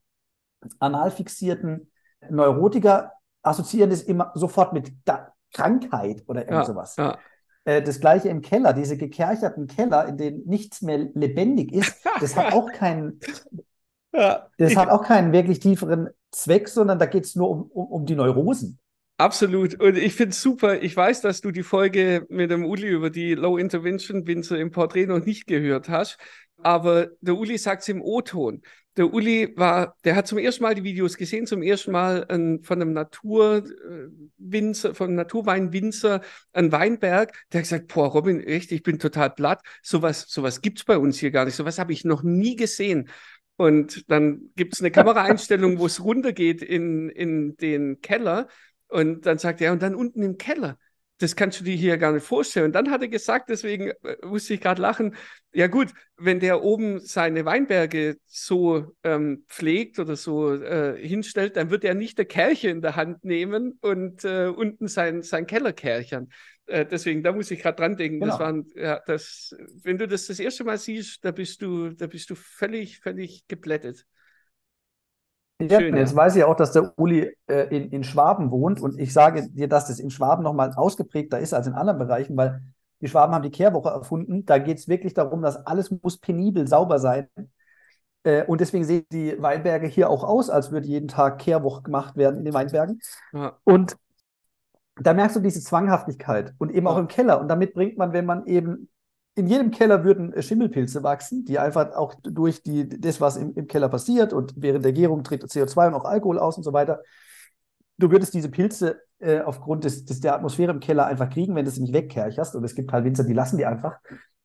anal 0.79 1.11
fixierten 1.11 1.90
Neurotiker, 2.31 3.12
assoziieren 3.42 3.90
das 3.90 4.03
immer 4.03 4.33
sofort 4.35 4.73
mit 4.73 4.92
da 5.05 5.33
Krankheit 5.53 6.25
oder 6.27 6.42
irgend 6.42 6.61
Ja, 6.61 6.64
sowas. 6.64 6.97
ja. 6.97 7.18
Äh, 7.64 7.83
das 7.83 8.01
gleiche 8.01 8.29
im 8.29 8.40
Keller, 8.40 8.73
diese 8.73 8.97
gekercherten 8.97 9.66
Keller, 9.66 10.07
in 10.09 10.16
denen 10.16 10.44
nichts 10.47 10.83
mehr 10.83 10.99
lebendig 11.14 11.73
ist, 11.73 11.94
das 12.20 12.37
hat 12.37 12.53
auch 12.53 12.70
keinen, 12.73 13.20
das 14.59 14.77
hat 14.77 14.88
auch 14.90 15.03
keinen 15.05 15.33
wirklich 15.33 15.61
tieferen 15.61 16.09
Zweck, 16.31 16.68
sondern 16.68 16.99
da 16.99 17.07
geht 17.07 17.25
es 17.25 17.35
nur 17.37 17.51
um, 17.51 17.62
um, 17.64 17.87
um 17.87 18.07
die 18.07 18.14
Neurosen. 18.14 18.79
Absolut. 19.16 19.81
Und 19.81 19.96
ich 19.96 20.14
finde 20.14 20.31
es 20.31 20.42
super. 20.42 20.83
Ich 20.83 20.96
weiß, 20.96 21.20
dass 21.20 21.40
du 21.40 21.53
die 21.53 21.62
Folge 21.62 22.27
mit 22.31 22.50
dem 22.50 22.64
Uli 22.64 22.88
über 22.88 23.11
die 23.11 23.35
Low 23.35 23.59
Intervention 23.59 24.27
Winzer 24.27 24.59
im 24.59 24.72
Porträt 24.72 25.07
noch 25.07 25.24
nicht 25.24 25.46
gehört 25.46 25.88
hast. 25.88 26.18
Aber 26.62 27.09
der 27.20 27.37
Uli 27.37 27.59
sagt 27.59 27.83
es 27.83 27.88
im 27.88 28.03
O-Ton. 28.03 28.62
Der 28.96 29.12
Uli 29.12 29.53
war, 29.57 29.96
der 30.05 30.16
hat 30.16 30.27
zum 30.27 30.38
ersten 30.38 30.62
Mal 30.62 30.74
die 30.74 30.85
Videos 30.85 31.16
gesehen, 31.16 31.46
zum 31.46 31.62
ersten 31.62 31.92
Mal 31.92 32.24
ein, 32.29 32.62
von 32.62 32.81
einem 32.81 32.92
Naturwinzer, 32.92 34.94
von 34.94 35.09
einem 35.09 35.16
Naturweinwinzer, 35.16 36.20
ein 36.53 36.72
Weinberg. 36.72 37.33
Der 37.53 37.59
hat 37.59 37.64
gesagt, 37.64 37.92
boah, 37.92 38.07
Robin, 38.07 38.40
echt, 38.40 38.72
ich 38.72 38.83
bin 38.83 38.98
total 38.98 39.31
platt. 39.31 39.62
Sowas, 39.83 40.27
sowas 40.29 40.61
gibt's 40.61 40.85
bei 40.85 40.98
uns 40.98 41.18
hier 41.18 41.31
gar 41.31 41.44
nicht. 41.44 41.57
Sowas 41.57 41.79
habe 41.79 41.92
ich 41.92 42.05
noch 42.05 42.22
nie 42.22 42.57
gesehen. 42.57 43.09
Und 43.57 44.11
dann 44.11 44.50
gibt 44.57 44.74
es 44.74 44.81
eine 44.81 44.90
Kameraeinstellung, 44.90 45.79
wo 45.79 45.87
es 45.87 46.03
runtergeht 46.03 46.62
in, 46.62 47.09
in 47.11 47.57
den 47.57 48.00
Keller. 48.00 48.48
Und 48.94 49.26
dann 49.26 49.38
sagt 49.38 49.61
er, 49.61 49.72
und 49.72 49.83
dann 49.83 49.94
unten 49.96 50.22
im 50.22 50.38
Keller, 50.38 50.78
das 51.18 51.37
kannst 51.37 51.61
du 51.61 51.64
dir 51.64 51.74
hier 51.76 51.96
gar 51.98 52.12
nicht 52.12 52.24
vorstellen. 52.26 52.66
Und 52.66 52.72
dann 52.74 52.90
hat 52.90 53.02
er 53.02 53.09
gesagt, 53.09 53.48
deswegen 53.48 53.88
äh, 54.02 54.16
musste 54.24 54.54
ich 54.54 54.61
gerade 54.61 54.80
lachen, 54.83 55.16
ja 55.52 55.66
gut, 55.68 55.92
wenn 56.16 56.40
der 56.40 56.62
oben 56.62 57.00
seine 57.00 57.44
Weinberge 57.44 58.16
so 58.26 58.94
ähm, 59.02 59.44
pflegt 59.48 59.98
oder 59.98 60.16
so 60.16 60.54
äh, 60.54 60.96
hinstellt, 61.07 61.57
dann 61.57 61.70
wird 61.70 61.85
er 61.85 61.94
nicht 61.94 62.18
der 62.18 62.24
Kerche 62.24 62.68
in 62.68 62.83
der 62.83 62.96
Hand 62.96 63.24
nehmen 63.24 63.78
und 63.80 64.24
äh, 64.24 64.46
unten 64.46 64.88
sein, 64.88 65.22
sein 65.22 65.46
Keller 65.46 65.72
kerchern. 65.72 66.28
Äh, 66.66 66.87
deswegen, 66.87 67.22
da 67.22 67.33
muss 67.33 67.50
ich 67.50 67.61
gerade 67.61 67.76
dran 67.76 67.96
denken. 67.96 68.22
Das 68.24 68.38
Genau. 68.38 68.44
waren, 68.44 68.70
ja, 68.74 69.00
das, 69.07 69.54
wenn 69.83 69.98
du 69.98 70.07
das 70.09 70.26
das 70.26 70.38
erste 70.38 70.64
Mal 70.64 70.78
siehst, 70.78 71.24
da 71.24 71.30
bist 71.33 71.62
du, 71.62 71.90
da 71.90 72.07
bist 72.07 72.30
du 72.30 72.35
völlig, 72.35 73.00
völlig 73.00 73.46
geplättet. 73.48 74.07
Ja, 75.61 75.79
Schön, 75.81 75.97
jetzt 75.97 76.11
ja. 76.11 76.17
weiß 76.17 76.37
ich 76.37 76.45
auch, 76.45 76.57
dass 76.57 76.73
der 76.73 76.93
Uli 76.99 77.33
äh, 77.47 77.77
in, 77.77 77.90
in 77.90 78.05
Schwaben 78.05 78.51
wohnt 78.51 78.81
und 78.81 78.99
ich 78.99 79.12
sage 79.12 79.49
dir, 79.51 79.69
dass 79.69 79.87
das 79.87 80.01
in 80.01 80.11
Schwaben 80.11 80.43
nochmal 80.43 80.73
ausgeprägter 80.75 81.38
ist 81.38 81.55
als 81.55 81.67
in 81.67 81.75
anderen 81.75 81.99
Bereichen, 81.99 82.37
weil 82.37 82.61
die 83.01 83.09
Schwaben 83.09 83.35
haben 83.35 83.43
die 83.43 83.51
Kehrwoche 83.51 83.90
erfunden. 83.90 84.45
Da 84.47 84.59
geht 84.59 84.79
es 84.79 84.88
wirklich 84.88 85.14
darum, 85.14 85.43
dass 85.43 85.57
alles 85.67 85.90
muss 86.03 86.19
penibel 86.19 86.67
sauber 86.67 86.99
sein. 86.99 87.29
Äh, 88.25 88.45
und 88.47 88.61
deswegen 88.61 88.85
sehen 88.85 89.05
die 89.12 89.40
Weinberge 89.40 89.87
hier 89.87 90.11
auch 90.11 90.25
aus, 90.25 90.51
als 90.51 90.73
würde 90.73 90.87
jeden 90.87 91.09
Tag 91.09 91.38
Kehrwoche 91.38 91.83
gemacht 91.83 92.17
werden 92.17 92.38
in 92.38 92.45
den 92.45 92.55
Weinbergen. 92.55 93.01
Ja, 93.33 93.59
Und 93.64 93.97
da 94.97 95.12
merkst 95.12 95.37
du 95.37 95.40
diese 95.40 95.61
Zwanghaftigkeit 95.62 96.55
und 96.59 96.71
eben 96.73 96.87
auch 96.87 96.97
Ja. 96.97 97.01
im 97.01 97.09
Keller. 97.09 97.40
Und 97.40 97.49
damit 97.49 97.75
bringt 97.75 97.99
man, 97.99 98.12
wenn 98.12 98.27
man 98.27 98.47
eben 98.47 98.88
in 99.35 99.47
jedem 99.47 99.70
Keller 99.70 100.05
würden 100.05 100.33
äh, 100.33 100.42
Schimmelpilze 100.42 101.03
wachsen, 101.03 101.44
die 101.44 101.59
einfach 101.59 101.92
auch 101.94 102.14
durch 102.23 102.62
die, 102.62 102.88
das, 102.88 103.20
was 103.20 103.37
im, 103.37 103.55
im 103.55 103.66
Keller 103.66 103.88
passiert 103.88 104.33
und 104.33 104.55
während 104.57 104.85
der 104.85 104.92
Gärung 104.92 105.25
tritt 105.25 105.42
CO2 105.42 105.88
und 105.88 105.94
auch 105.94 106.05
Alkohol 106.05 106.38
aus 106.38 106.57
und 106.57 106.62
so 106.62 106.73
weiter. 106.73 107.03
Du 107.99 108.11
würdest 108.11 108.35
diese 108.35 108.51
Pilze 108.51 109.01
äh, 109.18 109.40
aufgrund 109.40 109.85
des, 109.85 110.05
des, 110.05 110.20
der 110.20 110.35
Atmosphäre 110.35 110.73
im 110.73 110.81
Keller 110.81 111.07
einfach 111.07 111.31
kriegen, 111.31 111.55
wenn 111.55 111.64
du 111.64 111.70
sie 111.70 111.83
nicht 111.83 111.94
wegkercherst. 111.94 112.55
Und 112.55 112.64
es 112.64 112.75
gibt 112.75 112.92
halt 112.92 113.05
Winzer, 113.05 113.25
die 113.25 113.33
lassen 113.33 113.57
die 113.57 113.66
einfach. 113.66 113.99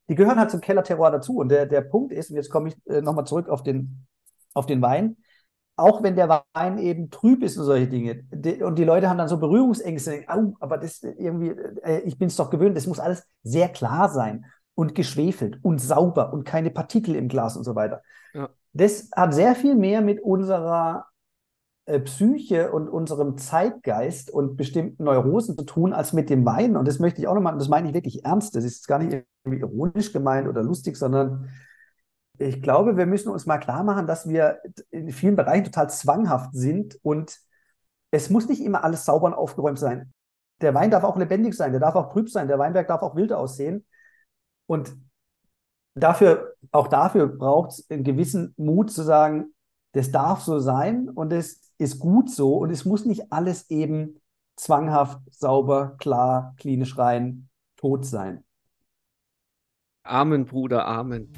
Die 0.08 0.15
gehören 0.15 0.39
halt 0.39 0.52
zum 0.52 0.62
Kellerterror 0.62 1.12
dazu. 1.12 1.38
Und 1.38 1.49
der, 1.49 1.65
der 1.65 1.82
Punkt 1.82 2.12
ist, 2.12 2.30
und 2.30 2.36
jetzt 2.36 2.49
komme 2.49 2.69
ich 2.69 2.75
äh, 2.88 3.02
nochmal 3.02 3.25
zurück 3.25 3.49
auf 3.49 3.63
den, 3.63 4.08
auf 4.54 4.65
den 4.65 4.82
Wein, 4.82 5.17
auch 5.75 6.04
wenn 6.04 6.15
der 6.15 6.43
Wein 6.54 6.78
eben 6.78 7.10
trüb 7.10 7.41
ist 7.43 7.58
und 7.58 7.65
solche 7.65 7.88
Dinge. 7.88 8.23
Und 8.63 8.78
die 8.78 8.84
Leute 8.84 9.10
haben 9.10 9.17
dann 9.17 9.30
so 9.30 9.38
Berührungsängste, 9.38 10.23
au, 10.28 10.54
aber 10.60 10.78
das 10.78 11.02
irgendwie, 11.04 11.49
äh, 11.84 12.02
ich 12.02 12.17
bin 12.17 12.28
es 12.28 12.36
doch 12.36 12.49
gewöhnt, 12.49 12.75
das 12.75 12.88
muss 12.88 12.99
alles 12.99 13.25
sehr 13.43 13.69
klar 13.69 14.10
sein 14.10 14.45
und 14.79 14.95
geschwefelt 14.95 15.59
und 15.61 15.79
sauber 15.79 16.31
und 16.31 16.45
keine 16.45 16.71
Partikel 16.71 17.13
im 17.17 17.27
Glas 17.27 17.57
und 17.57 17.65
so 17.65 17.75
weiter. 17.75 18.01
Ja. 18.33 18.47
Das 18.71 19.09
hat 19.13 19.33
sehr 19.33 19.53
viel 19.53 19.75
mehr 19.75 19.99
mit 19.99 20.21
unserer 20.21 21.07
äh, 21.85 21.99
Psyche 21.99 22.71
und 22.71 22.87
unserem 22.87 23.37
Zeitgeist 23.37 24.31
und 24.31 24.55
bestimmten 24.55 25.03
Neurosen 25.03 25.57
zu 25.57 25.65
tun, 25.65 25.91
als 25.91 26.13
mit 26.13 26.29
dem 26.29 26.45
Wein. 26.45 26.77
Und 26.77 26.87
das 26.87 26.99
möchte 26.99 27.19
ich 27.19 27.27
auch 27.27 27.33
nochmal, 27.33 27.57
das 27.57 27.67
meine 27.67 27.89
ich 27.89 27.93
wirklich 27.93 28.23
ernst. 28.23 28.55
Das 28.55 28.63
ist 28.63 28.87
gar 28.87 28.99
nicht 28.99 29.25
irgendwie 29.43 29.59
ironisch 29.59 30.13
gemeint 30.13 30.47
oder 30.47 30.63
lustig, 30.63 30.95
sondern 30.95 31.49
ich 32.37 32.61
glaube, 32.61 32.95
wir 32.95 33.05
müssen 33.05 33.33
uns 33.33 33.45
mal 33.45 33.57
klar 33.57 33.83
machen, 33.83 34.07
dass 34.07 34.29
wir 34.29 34.59
in 34.91 35.11
vielen 35.11 35.35
Bereichen 35.35 35.65
total 35.65 35.89
zwanghaft 35.89 36.51
sind 36.53 36.97
und 37.01 37.37
es 38.11 38.29
muss 38.29 38.47
nicht 38.47 38.63
immer 38.63 38.85
alles 38.85 39.03
sauber 39.03 39.27
und 39.27 39.33
aufgeräumt 39.33 39.77
sein. 39.77 40.13
Der 40.61 40.73
Wein 40.73 40.89
darf 40.89 41.03
auch 41.03 41.17
lebendig 41.17 41.53
sein, 41.53 41.73
der 41.73 41.81
darf 41.81 41.95
auch 41.95 42.13
trüb 42.13 42.29
sein, 42.29 42.47
der 42.47 42.59
Weinberg 42.59 42.87
darf 42.87 43.01
auch 43.01 43.17
wild 43.17 43.33
aussehen. 43.33 43.85
Und 44.69 44.95
dafür, 45.95 46.53
auch 46.71 46.89
dafür 46.89 47.25
braucht 47.25 47.71
es 47.71 47.89
einen 47.89 48.03
gewissen 48.03 48.53
Mut 48.55 48.91
zu 48.91 49.01
sagen, 49.01 49.55
das 49.93 50.12
darf 50.12 50.41
so 50.41 50.60
sein 50.60 51.10
und 51.10 51.34
es 51.34 51.73
ist 51.79 51.97
gut 51.97 52.29
so 52.29 52.58
und 52.58 52.69
es 52.69 52.86
muss 52.86 53.03
nicht 53.03 53.32
alles 53.32 53.71
eben 53.71 54.21
zwanghaft, 54.55 55.21
sauber, 55.32 55.95
klar, 55.97 56.53
klinisch 56.58 56.99
rein, 56.99 57.49
tot 57.77 58.05
sein. 58.05 58.43
Amen, 60.03 60.45
Bruder, 60.45 60.86
Amen. 60.86 61.34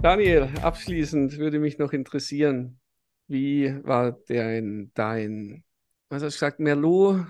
Daniel, 0.00 0.50
abschließend 0.62 1.38
würde 1.38 1.58
mich 1.58 1.78
noch 1.78 1.92
interessieren, 1.92 2.78
Wie 3.26 3.74
war 3.84 4.12
dein, 4.28 4.90
dein, 4.94 5.64
was 6.08 6.22
hast 6.22 6.34
du 6.34 6.36
gesagt, 6.36 6.60
Merlot, 6.60 7.26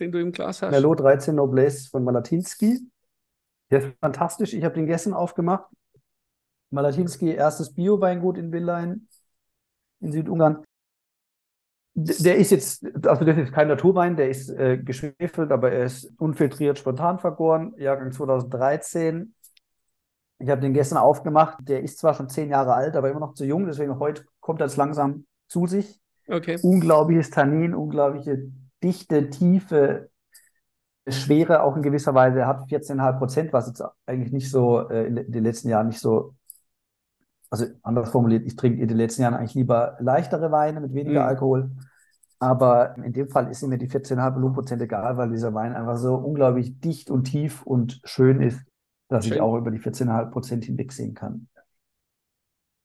den 0.00 0.10
du 0.10 0.18
im 0.20 0.32
Glas 0.32 0.62
hast? 0.62 0.70
Merlot 0.70 1.00
13 1.00 1.34
Noblesse 1.34 1.90
von 1.90 2.02
Malatinski. 2.04 2.80
Der 3.70 3.80
ist 3.80 3.98
fantastisch. 4.00 4.54
Ich 4.54 4.64
habe 4.64 4.74
den 4.74 4.86
gestern 4.86 5.12
aufgemacht. 5.14 5.66
Malatinski, 6.70 7.34
erstes 7.34 7.74
Bio-Weingut 7.74 8.38
in 8.38 8.52
Willein 8.52 9.08
in 10.00 10.12
Südungarn. 10.12 10.64
Der 11.96 12.36
ist 12.36 12.50
jetzt, 12.50 12.84
also 13.06 13.24
das 13.24 13.38
ist 13.38 13.52
kein 13.52 13.68
Naturwein, 13.68 14.16
der 14.16 14.28
ist 14.28 14.48
äh, 14.50 14.78
geschwefelt, 14.78 15.52
aber 15.52 15.70
er 15.70 15.84
ist 15.84 16.12
unfiltriert 16.18 16.78
spontan 16.78 17.20
vergoren, 17.20 17.72
Jahrgang 17.78 18.10
2013. 18.10 19.34
Ich 20.40 20.48
habe 20.48 20.60
den 20.60 20.74
gestern 20.74 20.98
aufgemacht. 20.98 21.58
Der 21.68 21.82
ist 21.82 21.98
zwar 21.98 22.14
schon 22.14 22.28
zehn 22.28 22.50
Jahre 22.50 22.74
alt, 22.74 22.96
aber 22.96 23.10
immer 23.10 23.20
noch 23.20 23.34
zu 23.34 23.44
jung, 23.44 23.66
deswegen 23.66 24.00
heute 24.00 24.24
kommt 24.40 24.60
er 24.60 24.66
jetzt 24.66 24.76
langsam 24.76 25.26
zu 25.54 25.66
sich. 25.68 26.00
Okay. 26.28 26.58
Unglaubliches 26.62 27.30
Tannin, 27.30 27.74
unglaubliche 27.74 28.50
Dichte, 28.82 29.30
Tiefe, 29.30 30.10
Schwere 31.08 31.62
auch 31.62 31.76
in 31.76 31.82
gewisser 31.82 32.14
Weise. 32.14 32.46
Hat 32.46 32.68
14,5 32.68 33.18
Prozent, 33.18 33.52
was 33.52 33.68
jetzt 33.68 33.82
eigentlich 34.06 34.32
nicht 34.32 34.50
so 34.50 34.88
äh, 34.88 35.06
in 35.06 35.16
den 35.32 35.44
letzten 35.44 35.68
Jahren 35.68 35.88
nicht 35.88 36.00
so 36.00 36.34
also 37.50 37.66
anders 37.82 38.10
formuliert, 38.10 38.44
ich 38.46 38.56
trinke 38.56 38.82
in 38.82 38.88
den 38.88 38.96
letzten 38.96 39.22
Jahren 39.22 39.34
eigentlich 39.34 39.54
lieber 39.54 39.96
leichtere 40.00 40.50
Weine 40.50 40.80
mit 40.80 40.94
weniger 40.94 41.22
Mhm. 41.22 41.28
Alkohol. 41.28 41.70
Aber 42.40 42.96
in 42.98 43.12
dem 43.12 43.28
Fall 43.28 43.50
ist 43.50 43.62
mir 43.62 43.78
die 43.78 43.88
14,5 43.88 44.34
Volumenprozent 44.36 44.82
egal, 44.82 45.16
weil 45.16 45.30
dieser 45.30 45.54
Wein 45.54 45.74
einfach 45.74 45.96
so 45.96 46.14
unglaublich 46.16 46.80
dicht 46.80 47.10
und 47.10 47.24
tief 47.24 47.62
und 47.64 48.00
schön 48.04 48.40
ist, 48.42 48.60
dass 49.08 49.26
ich 49.26 49.30
Schön. 49.32 49.40
auch 49.40 49.56
über 49.56 49.70
die 49.70 49.78
14,5 49.78 50.32
Prozent 50.32 50.64
hinwegsehen 50.64 51.14
kann. 51.14 51.48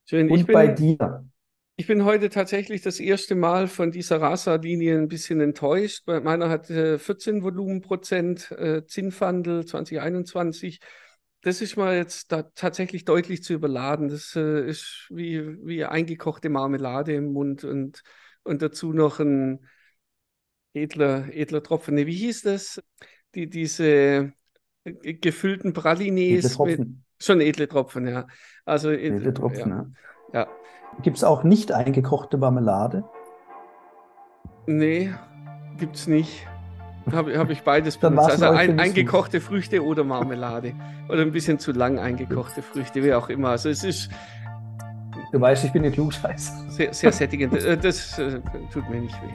Schön. 0.05 0.29
Und 0.29 0.39
Ich 0.39 0.47
bei 0.47 0.67
dir? 0.67 1.25
Ich 1.79 1.87
bin 1.87 2.03
heute 2.03 2.27
tatsächlich 2.27 2.81
das 2.81 2.99
erste 2.99 3.35
Mal 3.35 3.69
von 3.69 3.89
dieser 3.89 4.19
Rasa-Linie 4.19 4.97
ein 4.97 5.07
bisschen 5.07 5.39
enttäuscht. 5.39 6.05
Meiner 6.07 6.49
hat 6.49 6.69
äh, 6.69 6.99
14 6.99 7.41
Volumenprozent 7.41 8.51
äh, 8.51 8.85
Zinnfandel 8.85 9.65
2021. 9.65 10.81
Das 11.41 11.61
ist 11.61 11.77
mal 11.77 11.95
jetzt 11.95 12.33
da 12.33 12.43
tatsächlich 12.43 13.05
deutlich 13.05 13.43
zu 13.43 13.53
überladen. 13.53 14.09
Das 14.09 14.35
äh, 14.35 14.67
ist 14.67 15.07
wie, 15.09 15.65
wie 15.65 15.85
eingekochte 15.85 16.49
Marmelade 16.49 17.13
im 17.13 17.31
Mund 17.31 17.63
und, 17.63 18.03
und 18.43 18.61
dazu 18.61 18.91
noch 18.91 19.21
ein 19.21 19.65
edler, 20.73 21.29
edler 21.31 21.63
Tropfen. 21.63 21.95
Nee, 21.95 22.07
wie 22.07 22.17
hieß 22.17 22.41
das? 22.41 22.83
Die, 23.35 23.49
diese 23.49 24.33
äh, 24.83 25.13
gefüllten 25.13 25.71
Pralines 25.71 26.57
Edle 26.57 26.65
mit 26.65 26.77
Tropfen. 26.77 27.05
schon 27.21 27.39
edle 27.39 27.69
Tropfen, 27.69 28.05
ja. 28.05 28.27
Also 28.65 28.89
äh, 28.89 29.07
Edle 29.07 29.33
Tropfen, 29.33 29.59
ja, 29.59 29.83
ne? 29.83 29.93
Ja. 30.33 30.47
Gibt 31.01 31.17
es 31.17 31.23
auch 31.23 31.43
nicht 31.43 31.71
eingekochte 31.71 32.37
Marmelade? 32.37 33.03
Nee, 34.65 35.13
gibt's 35.77 36.07
nicht. 36.07 36.45
Habe 37.11 37.37
hab 37.37 37.49
ich 37.49 37.63
beides 37.63 37.97
Dann 37.99 38.15
benutzt. 38.15 38.31
Also 38.31 38.49
ein 38.49 38.79
eingekochte 38.79 39.41
Früchte 39.41 39.83
oder 39.83 40.03
Marmelade. 40.03 40.73
Oder 41.07 41.21
ein 41.21 41.31
bisschen 41.31 41.57
zu 41.57 41.71
lang 41.71 41.97
eingekochte 41.97 42.61
Früchte, 42.61 43.03
wie 43.03 43.13
auch 43.13 43.29
immer. 43.29 43.49
Also 43.49 43.69
es 43.69 43.83
ist 43.83 44.09
Du 45.31 45.39
weißt, 45.39 45.63
ich 45.65 45.71
bin 45.71 45.85
ein 45.85 45.91
Klugscheißer. 45.91 46.69
sehr, 46.69 46.93
sehr 46.93 47.11
sättigend. 47.11 47.53
Äh, 47.53 47.77
Das 47.77 48.17
äh, 48.17 48.39
tut 48.71 48.89
mir 48.89 49.01
nicht 49.01 49.15
weh. 49.21 49.33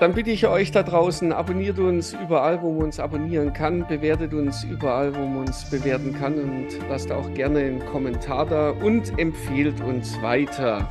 Dann 0.00 0.14
bitte 0.14 0.30
ich 0.30 0.46
euch 0.46 0.72
da 0.72 0.82
draußen, 0.82 1.30
abonniert 1.30 1.78
uns 1.78 2.14
überall, 2.14 2.62
wo 2.62 2.72
man 2.72 2.84
uns 2.84 2.98
abonnieren 2.98 3.52
kann, 3.52 3.86
bewertet 3.86 4.32
uns 4.32 4.64
überall, 4.64 5.14
wo 5.14 5.26
man 5.26 5.40
uns 5.40 5.68
bewerten 5.68 6.14
kann 6.18 6.34
und 6.38 6.68
lasst 6.88 7.12
auch 7.12 7.30
gerne 7.34 7.58
einen 7.58 7.84
Kommentar 7.84 8.46
da 8.46 8.70
und 8.70 9.18
empfehlt 9.18 9.78
uns 9.82 10.20
weiter. 10.22 10.88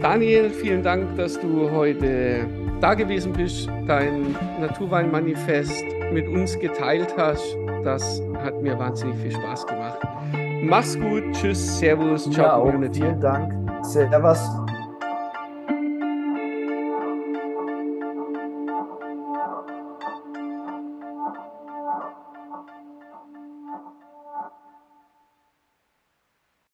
Daniel, 0.00 0.50
vielen 0.50 0.84
Dank, 0.84 1.16
dass 1.16 1.40
du 1.40 1.68
heute 1.72 2.46
da 2.80 2.94
gewesen 2.94 3.32
bist, 3.32 3.68
dein 3.88 4.36
Naturweinmanifest 4.60 5.82
mit 6.12 6.28
uns 6.28 6.56
geteilt 6.56 7.12
hast. 7.16 7.56
Das 7.82 8.22
hat 8.44 8.62
mir 8.62 8.78
wahnsinnig 8.78 9.16
viel 9.16 9.32
Spaß 9.32 9.66
gemacht. 9.66 9.98
Mach's 10.62 10.96
gut, 10.96 11.24
tschüss, 11.32 11.80
servus, 11.80 12.30
ciao 12.30 12.46
Ja. 12.46 12.70
Community. 12.70 13.00
Vielen 13.00 13.20
Dank. 13.20 13.52
Servus. 13.84 14.38